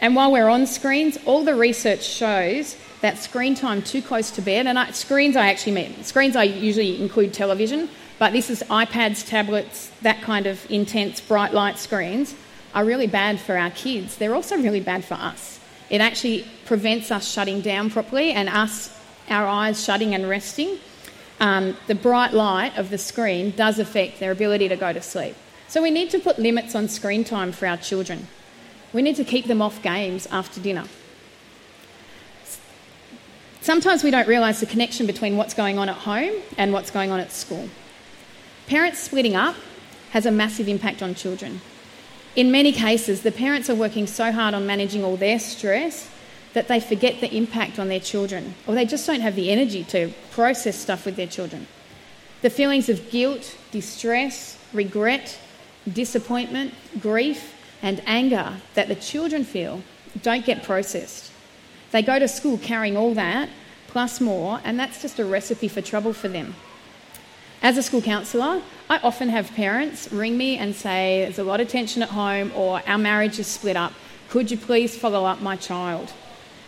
And 0.00 0.14
while 0.14 0.30
we're 0.30 0.48
on 0.48 0.66
screens, 0.66 1.18
all 1.24 1.44
the 1.44 1.54
research 1.54 2.04
shows 2.04 2.76
that 3.00 3.18
screen 3.18 3.54
time 3.54 3.82
too 3.82 4.02
close 4.02 4.30
to 4.32 4.42
bed, 4.42 4.66
and 4.66 4.78
I, 4.78 4.90
screens 4.90 5.36
I 5.36 5.48
actually 5.48 5.72
mean, 5.72 6.02
screens 6.04 6.36
I 6.36 6.44
usually 6.44 7.00
include 7.00 7.32
television, 7.32 7.88
but 8.18 8.32
this 8.32 8.50
is 8.50 8.62
iPads, 8.64 9.26
tablets, 9.26 9.90
that 10.02 10.20
kind 10.22 10.46
of 10.46 10.70
intense 10.70 11.20
bright 11.20 11.52
light 11.52 11.78
screens 11.78 12.34
are 12.74 12.84
really 12.84 13.06
bad 13.06 13.40
for 13.40 13.56
our 13.56 13.70
kids, 13.70 14.16
they're 14.16 14.34
also 14.34 14.56
really 14.56 14.80
bad 14.80 15.04
for 15.04 15.14
us. 15.14 15.60
It 15.88 16.00
actually 16.00 16.46
prevents 16.64 17.10
us 17.10 17.30
shutting 17.30 17.60
down 17.60 17.90
properly 17.90 18.32
and 18.32 18.48
us, 18.48 18.98
our 19.30 19.46
eyes 19.46 19.82
shutting 19.82 20.14
and 20.14 20.28
resting. 20.28 20.78
Um, 21.38 21.76
the 21.86 21.94
bright 21.94 22.32
light 22.32 22.76
of 22.78 22.90
the 22.90 22.98
screen 22.98 23.50
does 23.50 23.78
affect 23.78 24.20
their 24.20 24.30
ability 24.30 24.68
to 24.68 24.76
go 24.76 24.92
to 24.92 25.02
sleep. 25.02 25.34
So 25.68 25.82
we 25.82 25.90
need 25.90 26.10
to 26.10 26.18
put 26.18 26.38
limits 26.38 26.74
on 26.74 26.88
screen 26.88 27.24
time 27.24 27.52
for 27.52 27.66
our 27.66 27.76
children. 27.76 28.28
We 28.92 29.02
need 29.02 29.16
to 29.16 29.24
keep 29.24 29.46
them 29.46 29.60
off 29.60 29.82
games 29.82 30.26
after 30.30 30.60
dinner. 30.60 30.84
Sometimes 33.60 34.04
we 34.04 34.12
don't 34.12 34.28
realise 34.28 34.60
the 34.60 34.66
connection 34.66 35.06
between 35.06 35.36
what's 35.36 35.52
going 35.52 35.76
on 35.76 35.88
at 35.88 35.96
home 35.96 36.32
and 36.56 36.72
what's 36.72 36.90
going 36.90 37.10
on 37.10 37.18
at 37.18 37.32
school. 37.32 37.68
Parents 38.68 39.00
splitting 39.00 39.34
up 39.34 39.56
has 40.12 40.24
a 40.24 40.30
massive 40.30 40.68
impact 40.68 41.02
on 41.02 41.14
children. 41.14 41.60
In 42.36 42.52
many 42.52 42.70
cases, 42.70 43.22
the 43.22 43.32
parents 43.32 43.68
are 43.68 43.74
working 43.74 44.06
so 44.06 44.30
hard 44.30 44.54
on 44.54 44.66
managing 44.66 45.02
all 45.04 45.16
their 45.16 45.38
stress 45.40 46.08
that 46.56 46.68
they 46.68 46.80
forget 46.80 47.20
the 47.20 47.36
impact 47.36 47.78
on 47.78 47.88
their 47.88 48.00
children, 48.00 48.54
or 48.66 48.74
they 48.74 48.86
just 48.86 49.06
don't 49.06 49.20
have 49.20 49.36
the 49.36 49.50
energy 49.50 49.84
to 49.84 50.10
process 50.30 50.74
stuff 50.74 51.04
with 51.04 51.14
their 51.14 51.26
children. 51.26 51.66
The 52.40 52.48
feelings 52.48 52.88
of 52.88 53.10
guilt, 53.10 53.58
distress, 53.72 54.56
regret, 54.72 55.38
disappointment, 55.92 56.72
grief, 56.98 57.52
and 57.82 58.00
anger 58.06 58.56
that 58.72 58.88
the 58.88 58.94
children 58.94 59.44
feel 59.44 59.82
don't 60.22 60.46
get 60.46 60.62
processed. 60.62 61.30
They 61.90 62.00
go 62.00 62.18
to 62.18 62.26
school 62.26 62.56
carrying 62.56 62.96
all 62.96 63.12
that, 63.12 63.50
plus 63.88 64.18
more, 64.18 64.58
and 64.64 64.80
that's 64.80 65.02
just 65.02 65.18
a 65.18 65.26
recipe 65.26 65.68
for 65.68 65.82
trouble 65.82 66.14
for 66.14 66.28
them. 66.28 66.54
As 67.60 67.76
a 67.76 67.82
school 67.82 68.00
counsellor, 68.00 68.62
I 68.88 68.96
often 69.02 69.28
have 69.28 69.52
parents 69.52 70.10
ring 70.10 70.38
me 70.38 70.56
and 70.56 70.74
say, 70.74 71.24
There's 71.24 71.38
a 71.38 71.44
lot 71.44 71.60
of 71.60 71.68
tension 71.68 72.02
at 72.02 72.08
home, 72.08 72.50
or 72.56 72.80
our 72.86 72.96
marriage 72.96 73.38
is 73.38 73.46
split 73.46 73.76
up. 73.76 73.92
Could 74.30 74.50
you 74.50 74.56
please 74.56 74.96
follow 74.96 75.26
up 75.26 75.42
my 75.42 75.56
child? 75.56 76.14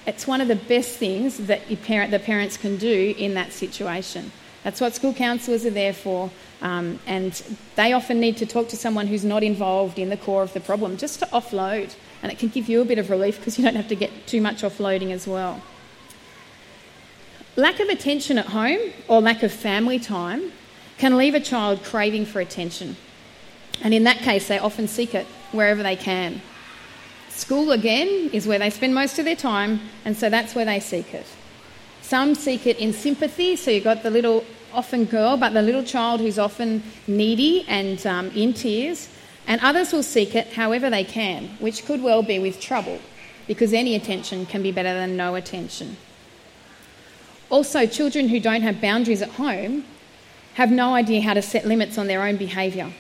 It's 0.09 0.27
one 0.27 0.41
of 0.41 0.49
the 0.49 0.57
best 0.57 0.97
things 0.97 1.37
that 1.37 1.61
parent, 1.83 2.11
the 2.11 2.19
parents 2.19 2.57
can 2.57 2.79
do 2.79 3.15
in 3.19 3.35
that 3.35 3.53
situation. 3.53 4.33
That's 4.65 4.81
what 4.81 4.95
school 4.95 5.13
counsellors 5.13 5.67
are 5.67 5.71
there 5.71 5.93
for, 5.93 6.31
um, 6.63 6.99
and 7.07 7.35
they 7.77 7.93
often 7.93 8.19
need 8.19 8.39
to 8.39 8.47
talk 8.47 8.69
to 8.71 8.77
someone 8.77 9.07
who's 9.07 9.23
not 9.23 9.43
involved 9.43 9.99
in 9.99 10.09
the 10.09 10.17
core 10.17 10.43
of 10.43 10.55
the 10.55 10.61
problem 10.61 10.97
just 10.97 11.19
to 11.19 11.27
offload. 11.27 11.95
And 12.23 12.33
it 12.33 12.39
can 12.39 12.49
give 12.49 12.71
you 12.71 12.81
a 12.81 12.87
bit 12.87 12.99
of 12.99 13.11
relief 13.11 13.37
because 13.37 13.59
you 13.59 13.65
don't 13.65 13.77
have 13.77 13.89
to 13.89 13.95
get 13.95 14.27
too 14.27 14.41
much 14.41 14.63
offloading 14.63 15.11
as 15.11 15.27
well. 15.27 15.61
Lack 17.57 17.79
of 17.79 17.91
attention 17.91 18.39
at 18.39 18.47
home 18.47 18.81
or 19.09 19.21
lack 19.21 19.43
of 19.43 19.53
family 19.53 19.99
time 19.99 20.53
can 20.97 21.19
leave 21.19 21.35
a 21.35 21.41
child 21.41 21.85
craving 21.85 22.25
for 22.25 22.41
attention. 22.41 22.97
And 23.83 23.93
in 23.93 24.05
that 24.05 24.19
case, 24.19 24.49
they 24.49 24.59
often 24.59 24.89
seek 24.89 25.15
it 25.15 25.27
wherever 25.53 25.83
they 25.83 25.97
can. 25.97 26.41
School, 27.39 27.71
again, 27.71 28.31
is 28.33 28.49
where 28.49 28.59
they 28.59 28.69
spend 28.69 28.97
most 28.97 29.21
of 29.21 29.25
their 29.25 29.37
time, 29.37 29.81
and 30.05 30.17
so 30.17 30.29
that's 30.29 30.57
where 30.57 30.65
they 30.65 30.81
seek 30.81 31.15
it. 31.15 31.25
Some 32.03 32.35
seek 32.35 32.67
it 32.67 32.79
in 32.79 32.93
sympathy, 32.93 33.55
so 33.55 33.71
you've 33.71 33.85
got 33.85 34.03
the 34.03 34.11
little, 34.11 34.45
often 34.73 35.05
girl, 35.05 35.37
but 35.37 35.55
the 35.55 35.63
little 35.63 35.85
child 35.85 36.21
who's 36.21 36.37
often 36.37 36.83
needy 37.07 37.65
and 37.69 38.05
um, 38.09 38.31
in 38.33 38.55
tears. 38.55 39.09
And 39.47 39.61
others 39.61 39.93
will 39.93 40.03
seek 40.03 40.35
it 40.35 40.55
however 40.55 40.91
they 40.91 41.05
can, 41.05 41.47
which 41.61 41.87
could 41.87 42.03
well 42.03 42.25
be 42.25 42.41
with 42.41 42.61
trouble, 42.61 42.99
because 43.47 43.73
any 43.73 43.95
attention 43.95 44.45
can 44.45 44.61
be 44.61 44.73
better 44.73 44.93
than 44.93 45.17
no 45.17 45.37
attention. 45.37 45.97
Also, 47.51 47.87
children 47.87 48.31
who 48.31 48.41
don't 48.41 48.63
have 48.63 48.81
boundaries 48.81 49.23
at 49.23 49.31
home 49.31 49.85
have 50.55 50.73
no 50.73 50.93
idea 50.93 51.23
how 51.23 51.35
to 51.35 51.43
set 51.43 51.65
limits 51.65 51.99
on 51.99 52.09
their 52.09 52.23
own 52.23 52.37
behaviour. 52.37 52.93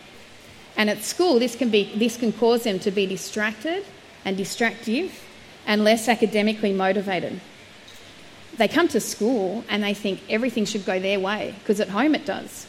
And 0.77 0.89
at 0.89 1.03
school, 1.03 1.41
this 1.41 1.57
can, 1.57 1.71
be, 1.71 1.93
this 1.97 2.17
can 2.17 2.33
cause 2.33 2.63
them 2.63 2.79
to 2.79 2.93
be 2.93 3.05
distracted 3.05 3.85
and 4.25 4.37
distractive 4.37 5.25
and 5.67 5.85
less 5.85 6.09
academically 6.09 6.73
motivated. 6.73 7.41
They 8.57 8.69
come 8.69 8.89
to 8.89 9.01
school 9.01 9.65
and 9.69 9.83
they 9.83 9.95
think 9.95 10.21
everything 10.29 10.65
should 10.65 10.85
go 10.85 10.99
their 10.99 11.21
way 11.21 11.55
because 11.59 11.81
at 11.81 11.89
home 11.89 12.15
it 12.15 12.27
does. 12.27 12.67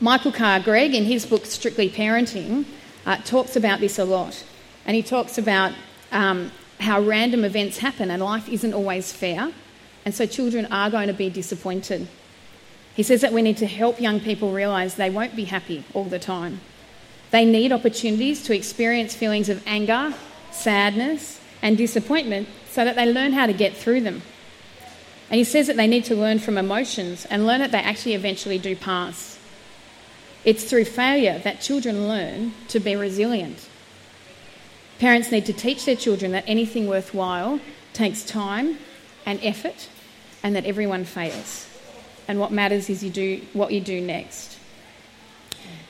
Michael 0.00 0.32
Carr 0.32 0.60
Gregg, 0.60 0.94
in 0.94 1.04
his 1.04 1.24
book 1.24 1.46
Strictly 1.46 1.88
Parenting, 1.88 2.64
uh, 3.06 3.16
talks 3.18 3.56
about 3.56 3.80
this 3.80 3.98
a 3.98 4.04
lot. 4.04 4.44
And 4.84 4.96
he 4.96 5.02
talks 5.02 5.38
about 5.38 5.72
um, 6.10 6.50
how 6.80 7.00
random 7.00 7.44
events 7.44 7.78
happen 7.78 8.10
and 8.10 8.22
life 8.22 8.48
isn't 8.48 8.74
always 8.74 9.12
fair. 9.12 9.52
And 10.04 10.14
so 10.14 10.26
children 10.26 10.66
are 10.66 10.90
going 10.90 11.08
to 11.08 11.14
be 11.14 11.30
disappointed. 11.30 12.08
He 12.94 13.02
says 13.02 13.20
that 13.22 13.32
we 13.32 13.42
need 13.42 13.56
to 13.58 13.66
help 13.66 14.00
young 14.00 14.20
people 14.20 14.52
realise 14.52 14.94
they 14.94 15.10
won't 15.10 15.34
be 15.34 15.44
happy 15.44 15.84
all 15.94 16.04
the 16.04 16.18
time. 16.18 16.60
They 17.32 17.44
need 17.44 17.72
opportunities 17.72 18.42
to 18.44 18.54
experience 18.54 19.14
feelings 19.14 19.48
of 19.48 19.66
anger, 19.66 20.14
sadness, 20.52 21.40
and 21.62 21.76
disappointment 21.76 22.48
so 22.70 22.84
that 22.84 22.94
they 22.94 23.10
learn 23.10 23.32
how 23.32 23.46
to 23.46 23.52
get 23.52 23.74
through 23.74 24.02
them. 24.02 24.22
And 25.30 25.38
he 25.38 25.44
says 25.44 25.66
that 25.66 25.76
they 25.76 25.86
need 25.86 26.04
to 26.04 26.14
learn 26.14 26.38
from 26.38 26.58
emotions 26.58 27.24
and 27.24 27.46
learn 27.46 27.60
that 27.60 27.72
they 27.72 27.78
actually 27.78 28.14
eventually 28.14 28.58
do 28.58 28.76
pass. 28.76 29.38
It's 30.44 30.64
through 30.64 30.84
failure 30.84 31.38
that 31.38 31.62
children 31.62 32.06
learn 32.06 32.52
to 32.68 32.78
be 32.78 32.96
resilient. 32.96 33.66
Parents 34.98 35.32
need 35.32 35.46
to 35.46 35.52
teach 35.54 35.86
their 35.86 35.96
children 35.96 36.32
that 36.32 36.44
anything 36.46 36.86
worthwhile 36.86 37.60
takes 37.94 38.24
time 38.24 38.78
and 39.24 39.40
effort 39.42 39.88
and 40.42 40.54
that 40.54 40.66
everyone 40.66 41.04
fails. 41.04 41.66
And 42.28 42.38
what 42.38 42.52
matters 42.52 42.90
is 42.90 43.02
you 43.02 43.10
do 43.10 43.40
what 43.54 43.72
you 43.72 43.80
do 43.80 44.00
next. 44.00 44.58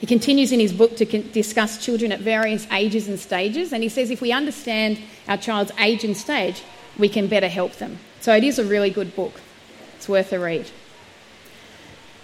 He 0.03 0.07
continues 0.09 0.51
in 0.51 0.59
his 0.59 0.73
book 0.73 0.97
to 0.97 1.05
discuss 1.05 1.79
children 1.79 2.11
at 2.11 2.19
various 2.19 2.67
ages 2.73 3.07
and 3.07 3.21
stages, 3.21 3.73
and 3.73 3.85
he 3.85 3.89
says 3.89 4.11
if 4.11 4.21
we 4.21 4.33
understand 4.33 4.99
our 5.29 5.37
child's 5.37 5.71
age 5.79 6.03
and 6.03 6.17
stage, 6.17 6.65
we 6.99 7.09
can 7.09 7.29
better 7.29 7.47
help 7.47 7.75
them. 7.75 8.01
So 8.21 8.35
it 8.35 8.43
is 8.43 8.59
a 8.59 8.65
really 8.65 8.91
good 8.91 9.15
book. 9.15 9.41
It's 9.95 10.09
worth 10.09 10.33
a 10.33 10.41
read. 10.41 10.69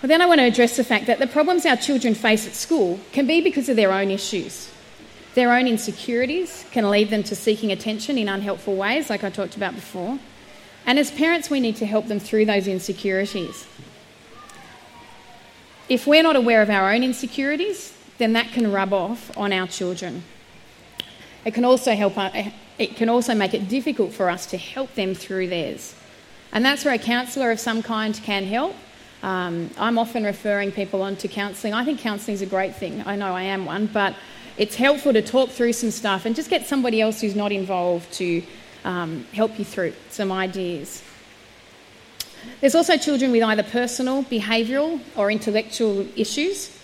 Well, 0.03 0.09
then 0.09 0.21
I 0.21 0.27
want 0.27 0.41
to 0.41 0.45
address 0.45 0.77
the 0.77 0.83
fact 0.83 1.07
that 1.07 1.21
the 1.21 1.29
problems 1.29 1.65
our 1.67 1.77
children 1.77 2.17
face 2.17 2.49
at 2.49 2.55
school 2.55 2.99
can 3.13 3.29
be 3.29 3.41
because 3.41 3.69
of 3.69 3.77
their 3.77 3.93
own 3.93 4.11
issues. 4.11 4.69
Their 5.35 5.55
own 5.55 5.69
insecurities 5.69 6.65
can 6.73 6.91
lead 6.91 7.11
them 7.11 7.23
to 7.23 7.37
seeking 7.37 7.71
attention 7.71 8.19
in 8.19 8.29
unhelpful 8.29 8.75
ways, 8.75 9.09
like 9.09 9.23
I 9.23 9.31
talked 9.31 9.57
about 9.57 9.77
before. 9.77 10.19
And 10.85 10.99
as 10.99 11.13
parents, 11.13 11.49
we 11.49 11.61
need 11.61 11.77
to 11.77 11.87
help 11.87 12.09
them 12.09 12.19
through 12.19 12.47
those 12.47 12.67
insecurities. 12.67 13.69
If 15.89 16.07
we're 16.07 16.23
not 16.23 16.37
aware 16.37 16.61
of 16.61 16.69
our 16.69 16.93
own 16.93 17.03
insecurities, 17.03 17.95
then 18.19 18.35
that 18.35 18.49
can 18.49 18.71
rub 18.71 18.93
off 18.93 19.37
on 19.37 19.53
our 19.53 19.67
children. 19.67 20.23
It 21.45 21.55
can 21.55 21.65
also 21.65 21.95
help 21.95 22.19
uh, 22.19 22.31
it 22.79 22.97
can 22.97 23.09
also 23.09 23.35
make 23.35 23.55
it 23.55 23.69
difficult 23.69 24.13
for 24.13 24.29
us 24.31 24.47
to 24.47 24.57
help 24.57 24.95
them 24.95 25.15
through 25.15 25.49
theirs. 25.49 25.95
And 26.53 26.65
that's 26.65 26.85
where 26.85 26.95
a 26.95 26.99
counsellor 26.99 27.51
of 27.51 27.59
some 27.59 27.83
kind 27.83 28.15
can 28.23 28.45
help. 28.45 28.77
Um, 29.23 29.71
I'm 29.79 29.99
often 29.99 30.25
referring 30.25 30.71
people 30.73 31.03
on 31.03 31.17
to 31.17 31.29
counselling. 31.29 31.75
I 31.75 31.85
think 31.85 32.01
counselling 32.01 32.35
is 32.35 32.43
a 32.43 32.47
great 32.47 32.77
thing. 32.77 33.03
I 33.05 33.17
know 33.17 33.35
I 33.35 33.43
am 33.43 33.65
one, 33.65 33.87
but 33.87 34.15
it's 34.57 34.77
helpful 34.77 35.13
to 35.13 35.23
talk 35.23 35.51
through 35.51 35.73
some 35.73 35.91
stuff 35.91 36.25
and 36.25 36.37
just 36.37 36.51
get 36.51 36.67
somebody 36.67 37.01
else 37.01 37.21
who's 37.21 37.35
not 37.35 37.51
involved 37.51 38.13
to 38.15 38.43
um, 38.85 39.25
help 39.33 39.59
you 39.59 39.65
through 39.65 39.93
some 40.11 40.31
ideas. 40.31 41.03
There's 42.61 42.75
also 42.75 42.97
children 42.97 43.33
with 43.33 43.43
either 43.43 43.63
personal, 43.63 44.25
behavioural, 44.25 45.01
or 45.17 45.31
intellectual 45.31 46.07
issues. 46.17 46.77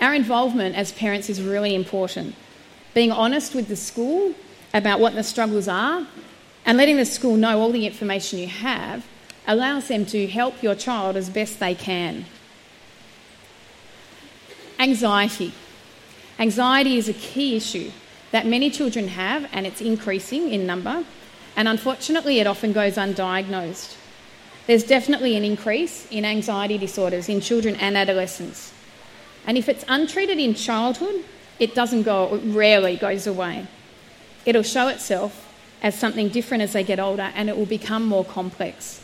Our 0.00 0.14
involvement 0.14 0.74
as 0.74 0.92
parents 0.92 1.28
is 1.28 1.40
really 1.42 1.74
important. 1.74 2.34
Being 2.94 3.12
honest 3.12 3.54
with 3.54 3.68
the 3.68 3.76
school 3.76 4.34
about 4.74 5.00
what 5.00 5.14
the 5.14 5.22
struggles 5.22 5.68
are 5.68 6.06
and 6.64 6.78
letting 6.78 6.96
the 6.96 7.04
school 7.04 7.36
know 7.36 7.60
all 7.60 7.72
the 7.72 7.86
information 7.86 8.38
you 8.38 8.48
have 8.48 9.06
allows 9.46 9.88
them 9.88 10.06
to 10.06 10.26
help 10.26 10.62
your 10.62 10.74
child 10.74 11.16
as 11.16 11.28
best 11.28 11.60
they 11.60 11.74
can. 11.74 12.24
Anxiety. 14.78 15.52
Anxiety 16.38 16.96
is 16.96 17.08
a 17.08 17.12
key 17.12 17.56
issue 17.56 17.90
that 18.30 18.46
many 18.46 18.70
children 18.70 19.08
have, 19.08 19.48
and 19.52 19.66
it's 19.66 19.80
increasing 19.80 20.50
in 20.50 20.66
number, 20.66 21.04
and 21.54 21.68
unfortunately, 21.68 22.40
it 22.40 22.46
often 22.46 22.72
goes 22.72 22.94
undiagnosed. 22.94 23.96
There's 24.66 24.84
definitely 24.84 25.36
an 25.36 25.44
increase 25.44 26.06
in 26.10 26.24
anxiety 26.24 26.78
disorders 26.78 27.28
in 27.28 27.40
children 27.40 27.76
and 27.76 27.96
adolescents. 27.96 28.72
And 29.46 29.58
if 29.58 29.68
it's 29.68 29.84
untreated 29.88 30.38
in 30.38 30.54
childhood, 30.54 31.24
it 31.58 31.74
doesn't 31.74 32.04
go, 32.04 32.34
it 32.34 32.42
rarely 32.44 32.96
goes 32.96 33.26
away. 33.26 33.66
It'll 34.46 34.62
show 34.62 34.88
itself 34.88 35.52
as 35.82 35.98
something 35.98 36.28
different 36.28 36.62
as 36.62 36.72
they 36.72 36.84
get 36.84 37.00
older 37.00 37.32
and 37.34 37.48
it 37.48 37.56
will 37.56 37.66
become 37.66 38.04
more 38.06 38.24
complex. 38.24 39.02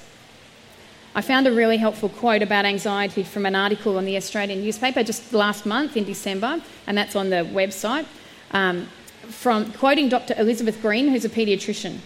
I 1.14 1.21
found 1.21 1.49
a 1.49 1.53
really 1.53 1.79
helpful 1.79 2.09
quote 2.09 2.42
about 2.42 2.64
anxiety 2.64 3.25
from 3.25 3.44
an 3.44 3.57
article 3.57 3.99
in 3.99 4.05
the 4.05 4.16
Australian 4.16 4.62
newspaper 4.62 5.03
just 5.03 5.33
last 5.33 5.66
month 5.66 5.97
in 5.97 6.05
December, 6.05 6.62
and 6.87 6.97
that's 6.97 7.16
on 7.16 7.31
the 7.31 7.49
website, 7.53 8.07
um, 8.53 8.87
from 9.29 9.73
quoting 9.73 10.09
Dr. 10.09 10.35
Elizabeth 10.38 10.81
Green, 10.81 11.09
who's 11.09 11.25
a 11.25 11.29
paediatrician. 11.29 11.99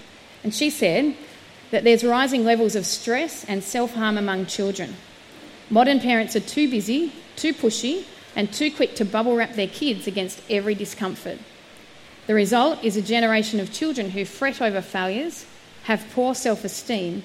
And 0.44 0.54
she 0.54 0.70
said 0.70 1.14
that 1.72 1.85
there's 1.85 2.04
rising 2.04 2.44
levels 2.44 2.76
of 2.76 2.87
stress 2.87 3.44
and 3.44 3.64
self 3.64 3.94
harm 3.94 4.16
among 4.16 4.46
children. 4.46 4.94
Modern 5.70 5.98
parents 5.98 6.37
are 6.37 6.40
too 6.40 6.70
busy, 6.70 7.12
too 7.35 7.54
pushy, 7.54 8.04
and 8.37 8.52
too 8.52 8.70
quick 8.70 8.94
to 8.96 9.04
bubble 9.04 9.35
wrap 9.35 9.54
their 9.54 9.66
kids 9.66 10.06
against 10.06 10.40
every 10.48 10.74
discomfort. 10.74 11.38
The 12.26 12.35
result 12.35 12.85
is 12.85 12.96
a 12.96 13.02
generation 13.02 13.58
of 13.58 13.72
children 13.72 14.11
who 14.11 14.24
fret 14.26 14.61
over 14.61 14.82
failures, 14.82 15.46
have 15.85 16.06
poor 16.12 16.35
self 16.35 16.62
esteem, 16.62 17.24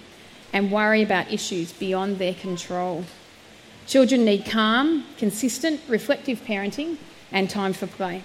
and 0.54 0.72
worry 0.72 1.04
about 1.04 1.32
issues 1.32 1.74
beyond 1.74 2.18
their 2.18 2.34
control. 2.34 3.04
Children 3.86 4.24
need 4.24 4.46
calm, 4.46 5.06
consistent, 5.18 5.82
reflective 5.90 6.42
parenting 6.46 6.98
and 7.34 7.50
time 7.50 7.74
for 7.74 7.88
play. 7.88 8.24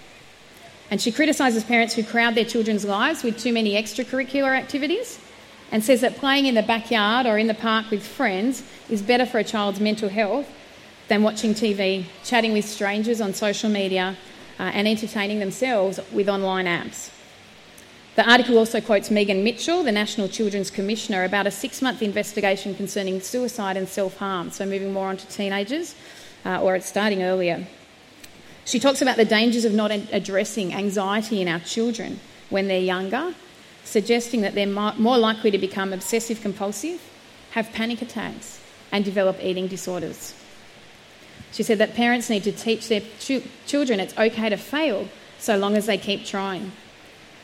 And 0.88 1.00
she 1.00 1.10
criticises 1.10 1.64
parents 1.64 1.94
who 1.94 2.04
crowd 2.04 2.36
their 2.36 2.44
children's 2.44 2.84
lives 2.84 3.24
with 3.24 3.38
too 3.38 3.52
many 3.52 3.74
extracurricular 3.74 4.56
activities 4.56 5.18
and 5.72 5.82
says 5.82 6.02
that 6.02 6.16
playing 6.16 6.46
in 6.46 6.54
the 6.54 6.62
backyard 6.62 7.26
or 7.26 7.38
in 7.38 7.48
the 7.48 7.54
park 7.54 7.90
with 7.90 8.06
friends 8.06 8.62
is 8.90 9.00
better 9.02 9.24
for 9.26 9.38
a 9.38 9.44
child's 9.44 9.80
mental 9.80 10.10
health 10.10 10.48
than 11.08 11.22
watching 11.22 11.54
TV, 11.54 12.04
chatting 12.22 12.52
with 12.52 12.66
strangers 12.66 13.20
on 13.20 13.32
social 13.34 13.70
media, 13.70 14.16
uh, 14.60 14.64
and 14.64 14.86
entertaining 14.86 15.40
themselves 15.40 15.98
with 16.12 16.28
online 16.28 16.66
apps. 16.66 17.10
The 18.14 18.30
article 18.30 18.58
also 18.58 18.82
quotes 18.82 19.10
Megan 19.10 19.42
Mitchell, 19.42 19.82
the 19.82 19.90
National 19.90 20.28
Children's 20.28 20.70
Commissioner, 20.70 21.24
about 21.24 21.46
a 21.46 21.50
six 21.50 21.80
month 21.80 22.02
investigation 22.02 22.74
concerning 22.74 23.22
suicide 23.22 23.78
and 23.78 23.88
self 23.88 24.18
harm, 24.18 24.50
so 24.50 24.66
moving 24.66 24.92
more 24.92 25.08
on 25.08 25.16
to 25.16 25.26
teenagers, 25.28 25.94
uh, 26.44 26.60
or 26.60 26.76
it's 26.76 26.86
starting 26.86 27.22
earlier. 27.22 27.66
She 28.66 28.78
talks 28.78 29.00
about 29.00 29.16
the 29.16 29.24
dangers 29.24 29.64
of 29.64 29.72
not 29.72 29.90
addressing 29.90 30.74
anxiety 30.74 31.40
in 31.40 31.48
our 31.48 31.60
children 31.60 32.20
when 32.50 32.68
they're 32.68 32.78
younger, 32.78 33.34
suggesting 33.84 34.40
that 34.42 34.54
they're 34.54 34.66
more 34.66 35.18
likely 35.18 35.50
to 35.50 35.58
become 35.58 35.92
obsessive 35.92 36.40
compulsive, 36.40 37.00
have 37.52 37.72
panic 37.72 38.02
attacks, 38.02 38.60
and 38.90 39.04
develop 39.04 39.38
eating 39.42 39.66
disorders. 39.66 40.34
She 41.52 41.62
said 41.62 41.78
that 41.78 41.94
parents 41.94 42.30
need 42.30 42.44
to 42.44 42.52
teach 42.52 42.88
their 42.88 43.02
ch- 43.20 43.42
children 43.66 44.00
it's 44.00 44.16
okay 44.16 44.48
to 44.48 44.56
fail 44.56 45.08
so 45.38 45.56
long 45.56 45.76
as 45.76 45.86
they 45.86 45.98
keep 45.98 46.24
trying. 46.24 46.72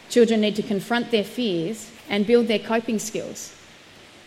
Children 0.09 0.41
need 0.41 0.57
to 0.57 0.63
confront 0.63 1.11
their 1.11 1.25
fears 1.25 1.91
and 2.09 2.27
build 2.27 2.49
their 2.49 2.59
coping 2.59 2.99
skills. 2.99 3.55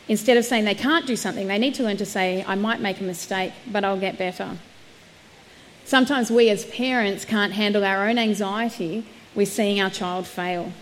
Instead 0.08 0.38
of 0.38 0.46
saying 0.46 0.66
they 0.66 0.76
can't 0.76 1.08
do 1.08 1.16
something, 1.16 1.48
they 1.48 1.58
need 1.58 1.74
to 1.76 1.84
learn 1.84 1.98
to 1.98 2.06
say, 2.06 2.44
I 2.48 2.56
might 2.56 2.82
make 2.82 3.00
a 3.00 3.04
mistake, 3.04 3.54
but 3.72 3.84
I'll 3.84 4.00
get 4.00 4.18
better. 4.18 4.58
Sometimes 5.86 6.30
we 6.30 6.50
as 6.50 6.66
parents 6.66 7.26
can't 7.26 7.54
handle 7.54 7.84
our 7.84 8.08
own 8.08 8.18
anxiety 8.18 9.06
with 9.34 9.52
seeing 9.52 9.80
our 9.82 9.90
child 9.90 10.28
fail, 10.28 10.74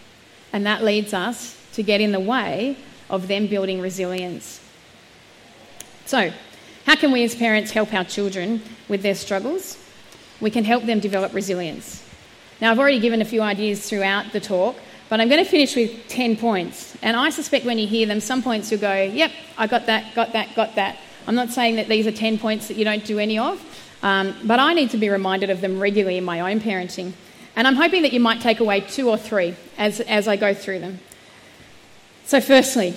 and 0.54 0.66
that 0.66 0.84
leads 0.84 1.14
us 1.14 1.58
to 1.74 1.84
get 1.84 2.02
in 2.02 2.12
the 2.12 2.20
way 2.20 2.78
of 3.10 3.28
them 3.28 3.48
building 3.48 3.82
resilience. 3.82 4.62
So, 6.06 6.32
how 6.86 6.96
can 6.96 7.12
we 7.12 7.24
as 7.24 7.36
parents 7.36 7.72
help 7.72 7.94
our 7.94 8.04
children 8.04 8.62
with 8.88 9.04
their 9.04 9.16
struggles? 9.16 9.78
We 10.42 10.50
can 10.50 10.64
help 10.64 10.86
them 10.86 11.00
develop 11.00 11.34
resilience. 11.34 12.04
Now, 12.62 12.72
I've 12.72 12.80
already 12.80 13.00
given 13.00 13.22
a 13.22 13.26
few 13.26 13.42
ideas 13.42 13.88
throughout 13.88 14.32
the 14.32 14.40
talk, 14.40 14.76
But 15.10 15.20
I'm 15.20 15.28
going 15.28 15.44
to 15.44 15.50
finish 15.50 15.76
with 15.76 16.08
10 16.08 16.38
points. 16.38 16.96
And 17.02 17.18
I 17.18 17.32
suspect 17.32 17.66
when 17.66 17.80
you 17.80 17.88
hear 17.88 18.06
them, 18.06 18.20
some 18.20 18.44
points 18.44 18.72
you'll 18.72 18.80
go, 18.80 18.94
yep, 18.94 19.32
I 19.58 19.66
got 19.66 19.88
that, 19.88 20.14
got 20.14 20.34
that, 20.34 20.56
got 20.56 20.76
that. 20.76 20.98
I'm 21.28 21.34
not 21.34 21.50
saying 21.50 21.78
that 21.78 21.88
these 21.90 22.06
are 22.06 22.12
10 22.12 22.38
points 22.38 22.68
that 22.68 22.78
you 22.78 22.86
don't 22.86 23.04
do 23.04 23.18
any 23.18 23.40
of, 23.40 23.60
um, 24.04 24.36
but 24.44 24.60
I 24.60 24.74
need 24.74 24.92
to 24.92 24.98
be 24.98 25.10
reminded 25.10 25.50
of 25.50 25.62
them 25.62 25.80
regularly 25.80 26.18
in 26.18 26.24
my 26.24 26.52
own 26.52 26.60
parenting. 26.60 27.14
And 27.60 27.68
I'm 27.68 27.76
hoping 27.76 28.04
that 28.04 28.14
you 28.14 28.22
might 28.22 28.40
take 28.40 28.62
away 28.62 28.80
two 28.80 29.10
or 29.10 29.18
three 29.18 29.54
as, 29.78 30.00
as 30.00 30.30
I 30.30 30.38
go 30.38 30.54
through 30.54 30.80
them. 30.80 31.02
So, 32.24 32.40
firstly, 32.40 32.94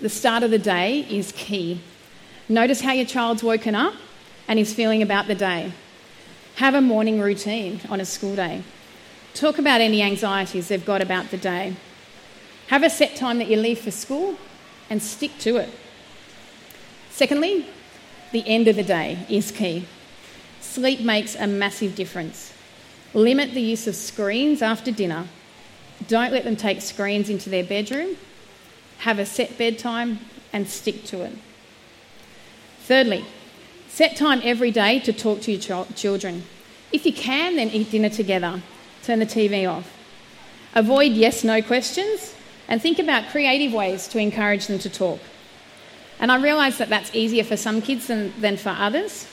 the 0.00 0.08
start 0.08 0.42
of 0.42 0.50
the 0.50 0.58
day 0.58 1.00
is 1.00 1.32
key. 1.32 1.82
Notice 2.48 2.80
how 2.80 2.92
your 2.92 3.04
child's 3.04 3.42
woken 3.42 3.74
up 3.74 3.92
and 4.48 4.58
is 4.58 4.72
feeling 4.72 5.02
about 5.02 5.26
the 5.26 5.34
day. 5.34 5.74
Have 6.54 6.74
a 6.74 6.80
morning 6.80 7.20
routine 7.20 7.82
on 7.90 8.00
a 8.00 8.06
school 8.06 8.34
day. 8.34 8.62
Talk 9.34 9.58
about 9.58 9.82
any 9.82 10.00
anxieties 10.00 10.68
they've 10.68 10.82
got 10.82 11.02
about 11.02 11.30
the 11.30 11.36
day. 11.36 11.76
Have 12.68 12.82
a 12.82 12.88
set 12.88 13.16
time 13.16 13.36
that 13.36 13.48
you 13.48 13.58
leave 13.58 13.80
for 13.80 13.90
school 13.90 14.38
and 14.88 15.02
stick 15.02 15.32
to 15.40 15.58
it. 15.58 15.68
Secondly, 17.10 17.66
the 18.32 18.48
end 18.48 18.66
of 18.66 18.76
the 18.76 18.82
day 18.82 19.26
is 19.28 19.50
key. 19.50 19.84
Sleep 20.62 21.00
makes 21.00 21.34
a 21.34 21.46
massive 21.46 21.94
difference. 21.94 22.54
Limit 23.14 23.54
the 23.54 23.60
use 23.60 23.86
of 23.86 23.96
screens 23.96 24.62
after 24.62 24.90
dinner. 24.90 25.26
Don't 26.08 26.32
let 26.32 26.44
them 26.44 26.56
take 26.56 26.80
screens 26.80 27.28
into 27.28 27.50
their 27.50 27.64
bedroom. 27.64 28.16
Have 28.98 29.18
a 29.18 29.26
set 29.26 29.58
bedtime 29.58 30.20
and 30.52 30.68
stick 30.68 31.04
to 31.04 31.22
it. 31.22 31.32
Thirdly, 32.80 33.24
set 33.88 34.16
time 34.16 34.40
every 34.42 34.70
day 34.70 35.00
to 35.00 35.12
talk 35.12 35.40
to 35.42 35.52
your 35.52 35.84
ch- 35.84 35.94
children. 35.96 36.44
If 36.92 37.06
you 37.06 37.12
can, 37.12 37.56
then 37.56 37.70
eat 37.70 37.90
dinner 37.90 38.08
together. 38.08 38.62
Turn 39.02 39.18
the 39.18 39.26
TV 39.26 39.70
off. 39.70 39.96
Avoid 40.74 41.12
yes 41.12 41.42
no 41.42 41.62
questions 41.62 42.34
and 42.68 42.80
think 42.80 42.98
about 42.98 43.30
creative 43.30 43.72
ways 43.72 44.06
to 44.08 44.18
encourage 44.18 44.66
them 44.66 44.78
to 44.78 44.90
talk. 44.90 45.20
And 46.20 46.30
I 46.30 46.40
realise 46.40 46.78
that 46.78 46.88
that's 46.88 47.14
easier 47.14 47.42
for 47.42 47.56
some 47.56 47.82
kids 47.82 48.06
than, 48.06 48.32
than 48.40 48.56
for 48.56 48.70
others. 48.70 49.26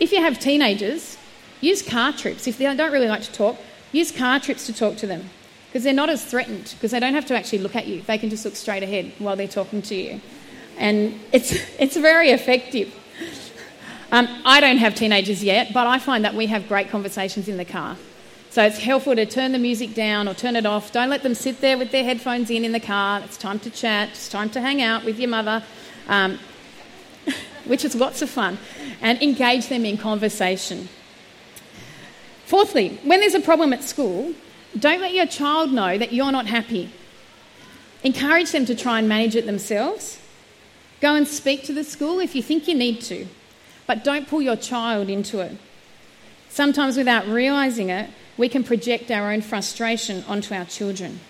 If 0.00 0.10
you 0.10 0.20
have 0.20 0.40
teenagers, 0.40 1.16
use 1.60 1.82
car 1.82 2.12
trips. 2.12 2.46
If 2.46 2.58
they 2.58 2.74
don't 2.74 2.92
really 2.92 3.08
like 3.08 3.22
to 3.22 3.32
talk, 3.32 3.56
use 3.92 4.12
car 4.12 4.40
trips 4.40 4.66
to 4.66 4.72
talk 4.72 4.96
to 4.98 5.06
them 5.06 5.30
because 5.66 5.84
they're 5.84 5.92
not 5.92 6.08
as 6.08 6.24
threatened 6.24 6.74
because 6.74 6.90
they 6.90 7.00
don't 7.00 7.14
have 7.14 7.26
to 7.26 7.36
actually 7.36 7.58
look 7.58 7.76
at 7.76 7.86
you. 7.86 8.02
They 8.02 8.18
can 8.18 8.30
just 8.30 8.44
look 8.44 8.56
straight 8.56 8.82
ahead 8.82 9.12
while 9.18 9.36
they're 9.36 9.48
talking 9.48 9.82
to 9.82 9.94
you. 9.94 10.20
And 10.78 11.20
it's, 11.32 11.52
it's 11.78 11.96
very 11.96 12.30
effective. 12.30 12.94
Um, 14.10 14.26
I 14.44 14.60
don't 14.60 14.78
have 14.78 14.94
teenagers 14.94 15.44
yet, 15.44 15.74
but 15.74 15.86
I 15.86 15.98
find 15.98 16.24
that 16.24 16.34
we 16.34 16.46
have 16.46 16.66
great 16.66 16.88
conversations 16.88 17.48
in 17.48 17.58
the 17.58 17.64
car. 17.64 17.96
So 18.50 18.64
it's 18.64 18.78
helpful 18.78 19.14
to 19.14 19.26
turn 19.26 19.52
the 19.52 19.58
music 19.58 19.94
down 19.94 20.26
or 20.26 20.32
turn 20.32 20.56
it 20.56 20.64
off. 20.64 20.90
Don't 20.92 21.10
let 21.10 21.22
them 21.22 21.34
sit 21.34 21.60
there 21.60 21.76
with 21.76 21.92
their 21.92 22.04
headphones 22.04 22.50
in 22.50 22.64
in 22.64 22.72
the 22.72 22.80
car. 22.80 23.20
It's 23.20 23.36
time 23.36 23.58
to 23.60 23.70
chat, 23.70 24.08
it's 24.10 24.30
time 24.30 24.48
to 24.50 24.60
hang 24.62 24.80
out 24.80 25.04
with 25.04 25.18
your 25.18 25.28
mother. 25.28 25.62
Um, 26.08 26.38
which 27.64 27.84
is 27.84 27.94
lots 27.94 28.22
of 28.22 28.30
fun, 28.30 28.58
and 29.00 29.20
engage 29.22 29.68
them 29.68 29.84
in 29.84 29.96
conversation. 29.96 30.88
Fourthly, 32.48 32.98
when 33.04 33.20
there's 33.20 33.34
a 33.34 33.40
problem 33.40 33.74
at 33.74 33.84
school, 33.84 34.32
don't 34.78 35.02
let 35.02 35.12
your 35.12 35.26
child 35.26 35.70
know 35.70 35.98
that 35.98 36.14
you're 36.14 36.32
not 36.32 36.46
happy. 36.46 36.90
Encourage 38.02 38.52
them 38.52 38.64
to 38.64 38.74
try 38.74 38.98
and 38.98 39.06
manage 39.06 39.36
it 39.36 39.44
themselves. 39.44 40.18
Go 41.02 41.14
and 41.14 41.28
speak 41.28 41.64
to 41.64 41.74
the 41.74 41.84
school 41.84 42.20
if 42.20 42.34
you 42.34 42.42
think 42.42 42.66
you 42.66 42.74
need 42.74 43.02
to, 43.02 43.26
but 43.86 44.02
don't 44.02 44.26
pull 44.26 44.40
your 44.40 44.56
child 44.56 45.10
into 45.10 45.40
it. 45.40 45.58
Sometimes, 46.48 46.96
without 46.96 47.26
realising 47.26 47.90
it, 47.90 48.08
we 48.38 48.48
can 48.48 48.64
project 48.64 49.10
our 49.10 49.30
own 49.30 49.42
frustration 49.42 50.24
onto 50.26 50.54
our 50.54 50.64
children. 50.64 51.20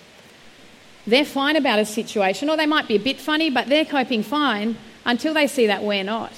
They're 1.05 1.25
fine 1.25 1.57
about 1.57 1.81
a 1.81 1.85
situation, 1.85 2.49
or 2.49 2.57
they 2.57 2.65
might 2.65 2.87
be 2.87 2.95
a 2.95 3.01
bit 3.01 3.19
funny, 3.19 3.51
but 3.51 3.69
they're 3.69 3.85
coping 3.85 4.23
fine 4.23 4.77
until 5.05 5.35
they 5.35 5.49
see 5.49 5.67
that 5.67 5.83
we're 5.83 6.05
not. 6.05 6.31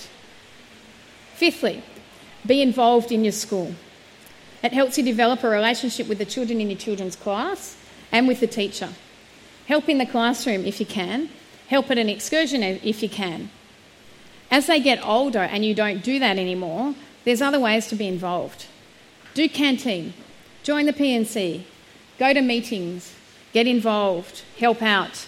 Fifthly, 1.35 1.83
be 2.47 2.62
involved 2.62 3.12
in 3.12 3.25
your 3.25 3.33
school. 3.35 3.75
It 4.62 4.73
helps 4.73 4.99
you 4.99 5.05
develop 5.05 5.42
a 5.42 5.49
relationship 5.49 6.09
with 6.09 6.18
the 6.18 6.25
children 6.25 6.61
in 6.61 6.70
your 6.70 6.79
children's 6.79 7.16
class 7.16 7.77
and 8.12 8.29
with 8.29 8.40
the 8.40 8.46
teacher. 8.46 8.90
Help 9.66 9.88
in 9.88 9.99
the 9.99 10.07
classroom 10.07 10.64
if 10.64 10.81
you 10.81 10.87
can, 10.87 11.31
help 11.68 11.90
at 11.90 11.99
an 11.99 12.09
excursion 12.09 12.62
if 12.62 13.03
you 13.03 13.09
can. 13.09 13.51
As 14.51 14.66
they 14.66 14.81
get 14.81 15.05
older 15.07 15.38
and 15.38 15.64
you 15.64 15.75
don't 15.75 16.03
do 16.03 16.18
that 16.18 16.38
anymore, 16.38 16.94
there's 17.25 17.40
other 17.40 17.61
ways 17.61 17.87
to 17.88 17.94
be 17.94 18.09
involved. 18.09 18.66
Do 19.33 19.49
canteen, 19.49 20.12
join 20.62 20.87
the 20.87 20.92
P&C, 20.92 21.64
go 22.18 22.35
to 22.35 22.40
meetings, 22.42 23.14
get 23.53 23.66
involved, 23.66 24.42
help 24.59 24.83
out. 24.83 25.27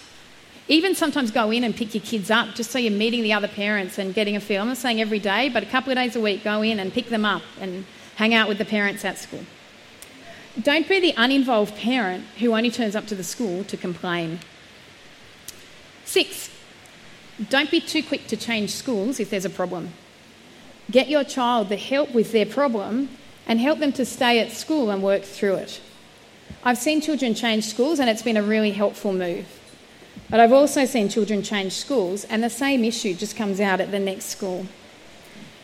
Even 0.67 0.93
sometimes 0.93 1.31
go 1.31 1.51
in 1.51 1.63
and 1.63 1.75
pick 1.75 1.93
your 1.93 2.03
kids 2.03 2.29
up 2.29 2.55
just 2.55 2.71
so 2.71 2.79
you're 2.79 2.91
meeting 2.91 3.23
the 3.23 3.33
other 3.33 3.47
parents 3.47 3.97
and 3.97 4.13
getting 4.13 4.35
a 4.35 4.39
feel. 4.39 4.61
I'm 4.61 4.67
not 4.67 4.77
saying 4.77 5.01
every 5.01 5.19
day, 5.19 5.49
but 5.49 5.63
a 5.63 5.65
couple 5.65 5.91
of 5.91 5.97
days 5.97 6.15
a 6.15 6.21
week, 6.21 6.43
go 6.43 6.61
in 6.61 6.79
and 6.79 6.93
pick 6.93 7.07
them 7.07 7.25
up 7.25 7.41
and 7.59 7.85
hang 8.23 8.33
out 8.33 8.47
with 8.47 8.57
the 8.57 8.63
parents 8.63 9.03
at 9.03 9.17
school. 9.17 9.43
Don't 10.61 10.87
be 10.87 10.97
the 10.97 11.13
uninvolved 11.17 11.75
parent 11.75 12.23
who 12.39 12.55
only 12.55 12.71
turns 12.71 12.95
up 12.95 13.05
to 13.07 13.15
the 13.15 13.23
school 13.23 13.65
to 13.65 13.75
complain. 13.75 14.39
Six, 16.05 16.49
don't 17.49 17.69
be 17.69 17.81
too 17.81 18.01
quick 18.01 18.27
to 18.27 18.37
change 18.37 18.69
schools 18.69 19.19
if 19.19 19.29
there's 19.29 19.43
a 19.43 19.49
problem. 19.49 19.91
Get 20.89 21.09
your 21.09 21.25
child 21.25 21.67
the 21.67 21.75
help 21.75 22.13
with 22.13 22.31
their 22.31 22.45
problem 22.45 23.09
and 23.45 23.59
help 23.59 23.79
them 23.79 23.91
to 23.91 24.05
stay 24.05 24.39
at 24.39 24.53
school 24.53 24.89
and 24.89 25.03
work 25.03 25.23
through 25.23 25.55
it. 25.55 25.81
I've 26.63 26.77
seen 26.77 27.01
children 27.01 27.35
change 27.35 27.65
schools 27.65 27.99
and 27.99 28.09
it's 28.09 28.21
been 28.21 28.37
a 28.37 28.43
really 28.43 28.71
helpful 28.71 29.11
move. 29.11 29.47
But 30.29 30.39
I've 30.39 30.53
also 30.53 30.85
seen 30.85 31.09
children 31.09 31.43
change 31.43 31.73
schools 31.73 32.23
and 32.23 32.41
the 32.41 32.49
same 32.49 32.85
issue 32.85 33.15
just 33.15 33.35
comes 33.35 33.59
out 33.59 33.81
at 33.81 33.91
the 33.91 33.99
next 33.99 34.27
school. 34.27 34.65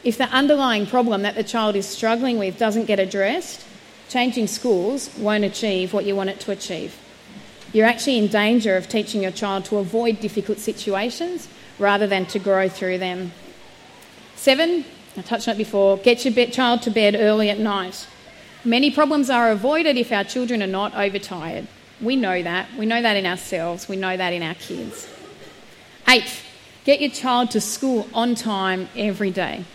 If 0.04 0.18
the 0.18 0.26
underlying 0.26 0.86
problem 0.86 1.24
that 1.24 1.36
the 1.36 1.44
child 1.44 1.76
is 1.76 1.88
struggling 1.88 2.40
with 2.40 2.58
doesn't 2.58 2.86
get 2.86 3.00
addressed, 3.00 3.66
changing 4.08 4.48
schools 4.48 5.10
won't 5.18 5.44
achieve 5.44 5.94
what 5.94 6.06
you 6.06 6.16
want 6.16 6.30
it 6.30 6.40
to 6.42 6.52
achieve. 6.52 6.98
You're 7.74 7.86
actually 7.86 8.18
in 8.18 8.28
danger 8.28 8.78
of 8.78 8.88
teaching 8.88 9.22
your 9.22 9.32
child 9.32 9.66
to 9.66 9.78
avoid 9.78 10.20
difficult 10.20 10.58
situations 10.58 11.48
rather 11.78 12.08
than 12.08 12.26
to 12.28 12.40
grow 12.40 12.70
through 12.70 12.98
them. 12.98 13.32
Seven, 14.36 14.86
I 15.18 15.22
touched 15.22 15.48
on 15.48 15.56
it 15.56 15.58
before, 15.58 15.98
get 15.98 16.24
your 16.24 16.48
child 16.48 16.82
to 16.84 16.92
bed 16.92 17.16
early 17.18 17.50
at 17.50 17.60
night. 17.60 18.08
Many 18.64 18.90
problems 18.92 19.30
are 19.30 19.52
avoided 19.52 19.98
if 19.98 20.12
our 20.12 20.24
children 20.24 20.64
are 20.64 20.68
not 20.68 20.96
overtired. 20.96 21.68
We 22.02 22.16
know 22.16 22.42
that. 22.42 22.74
We 22.78 22.86
know 22.86 23.02
that 23.02 23.18
in 23.18 23.26
ourselves. 23.26 23.90
We 23.90 23.98
know 23.98 24.16
that 24.16 24.32
in 24.34 24.42
our 24.42 24.56
kids. 24.56 25.08
Eighth, 26.08 26.44
get 26.86 27.02
your 27.02 27.12
child 27.12 27.52
to 27.52 27.62
school 27.62 28.08
on 28.14 28.36
time 28.36 28.90
every 28.96 29.32
day. 29.32 29.66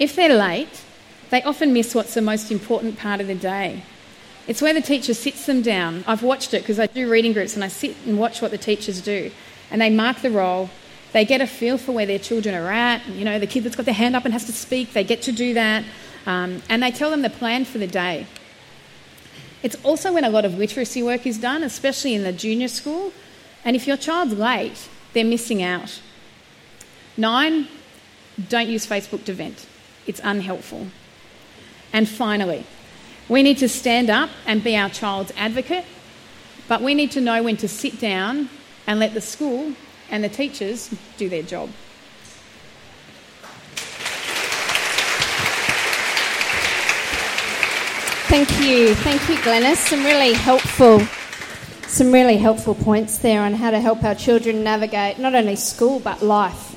If 0.00 0.16
they're 0.16 0.34
late, 0.34 0.82
they 1.28 1.42
often 1.42 1.72
miss 1.72 1.94
what's 1.94 2.14
the 2.14 2.22
most 2.22 2.50
important 2.50 2.98
part 2.98 3.20
of 3.20 3.28
the 3.28 3.34
day. 3.36 3.84
It's 4.48 4.62
where 4.62 4.74
the 4.74 4.80
teacher 4.80 5.14
sits 5.14 5.46
them 5.46 5.62
down. 5.62 6.02
I've 6.06 6.22
watched 6.22 6.54
it 6.54 6.62
because 6.62 6.80
I 6.80 6.86
do 6.86 7.08
reading 7.08 7.32
groups 7.32 7.54
and 7.54 7.62
I 7.62 7.68
sit 7.68 7.94
and 8.06 8.18
watch 8.18 8.42
what 8.42 8.50
the 8.50 8.58
teachers 8.58 9.00
do. 9.00 9.30
And 9.70 9.80
they 9.80 9.90
mark 9.90 10.22
the 10.22 10.30
roll. 10.30 10.70
They 11.12 11.24
get 11.24 11.40
a 11.40 11.46
feel 11.46 11.76
for 11.76 11.92
where 11.92 12.06
their 12.06 12.18
children 12.18 12.54
are 12.54 12.70
at. 12.70 13.06
You 13.08 13.24
know, 13.24 13.38
the 13.38 13.46
kid 13.46 13.62
that's 13.62 13.76
got 13.76 13.84
their 13.84 13.94
hand 13.94 14.16
up 14.16 14.24
and 14.24 14.32
has 14.32 14.46
to 14.46 14.52
speak, 14.52 14.92
they 14.94 15.04
get 15.04 15.22
to 15.22 15.32
do 15.32 15.54
that. 15.54 15.84
Um, 16.26 16.62
and 16.68 16.82
they 16.82 16.90
tell 16.90 17.10
them 17.10 17.22
the 17.22 17.30
plan 17.30 17.64
for 17.64 17.78
the 17.78 17.86
day. 17.86 18.26
It's 19.62 19.76
also 19.84 20.14
when 20.14 20.24
a 20.24 20.30
lot 20.30 20.44
of 20.44 20.56
literacy 20.56 21.02
work 21.02 21.26
is 21.26 21.36
done, 21.36 21.62
especially 21.62 22.14
in 22.14 22.24
the 22.24 22.32
junior 22.32 22.68
school. 22.68 23.12
And 23.64 23.76
if 23.76 23.86
your 23.86 23.98
child's 23.98 24.32
late, 24.32 24.88
they're 25.12 25.24
missing 25.24 25.62
out. 25.62 26.00
Nine, 27.16 27.68
don't 28.48 28.68
use 28.68 28.86
Facebook 28.86 29.24
to 29.24 29.34
vent, 29.34 29.66
it's 30.06 30.20
unhelpful. 30.22 30.88
And 31.92 32.08
finally, 32.08 32.64
we 33.28 33.42
need 33.42 33.58
to 33.58 33.68
stand 33.68 34.10
up 34.10 34.30
and 34.46 34.62
be 34.62 34.76
our 34.76 34.90
child's 34.90 35.32
advocate, 35.36 35.84
but 36.68 36.82
we 36.82 36.94
need 36.94 37.10
to 37.12 37.20
know 37.20 37.42
when 37.42 37.56
to 37.58 37.68
sit 37.68 38.00
down 38.00 38.48
and 38.86 38.98
let 38.98 39.14
the 39.14 39.20
school 39.20 39.72
and 40.10 40.24
the 40.24 40.28
teachers 40.28 40.92
do 41.16 41.28
their 41.28 41.42
job. 41.42 41.70
Thank 48.30 48.48
you. 48.60 48.94
Thank 48.94 49.28
you, 49.28 49.34
Glennys. 49.36 49.76
Some 49.76 50.04
really 50.04 50.34
helpful 50.34 51.00
some 51.90 52.12
really 52.12 52.36
helpful 52.36 52.76
points 52.76 53.18
there 53.18 53.42
on 53.42 53.52
how 53.52 53.72
to 53.72 53.80
help 53.80 54.04
our 54.04 54.14
children 54.14 54.62
navigate 54.62 55.18
not 55.18 55.34
only 55.34 55.56
school 55.56 55.98
but 55.98 56.22
life 56.22 56.68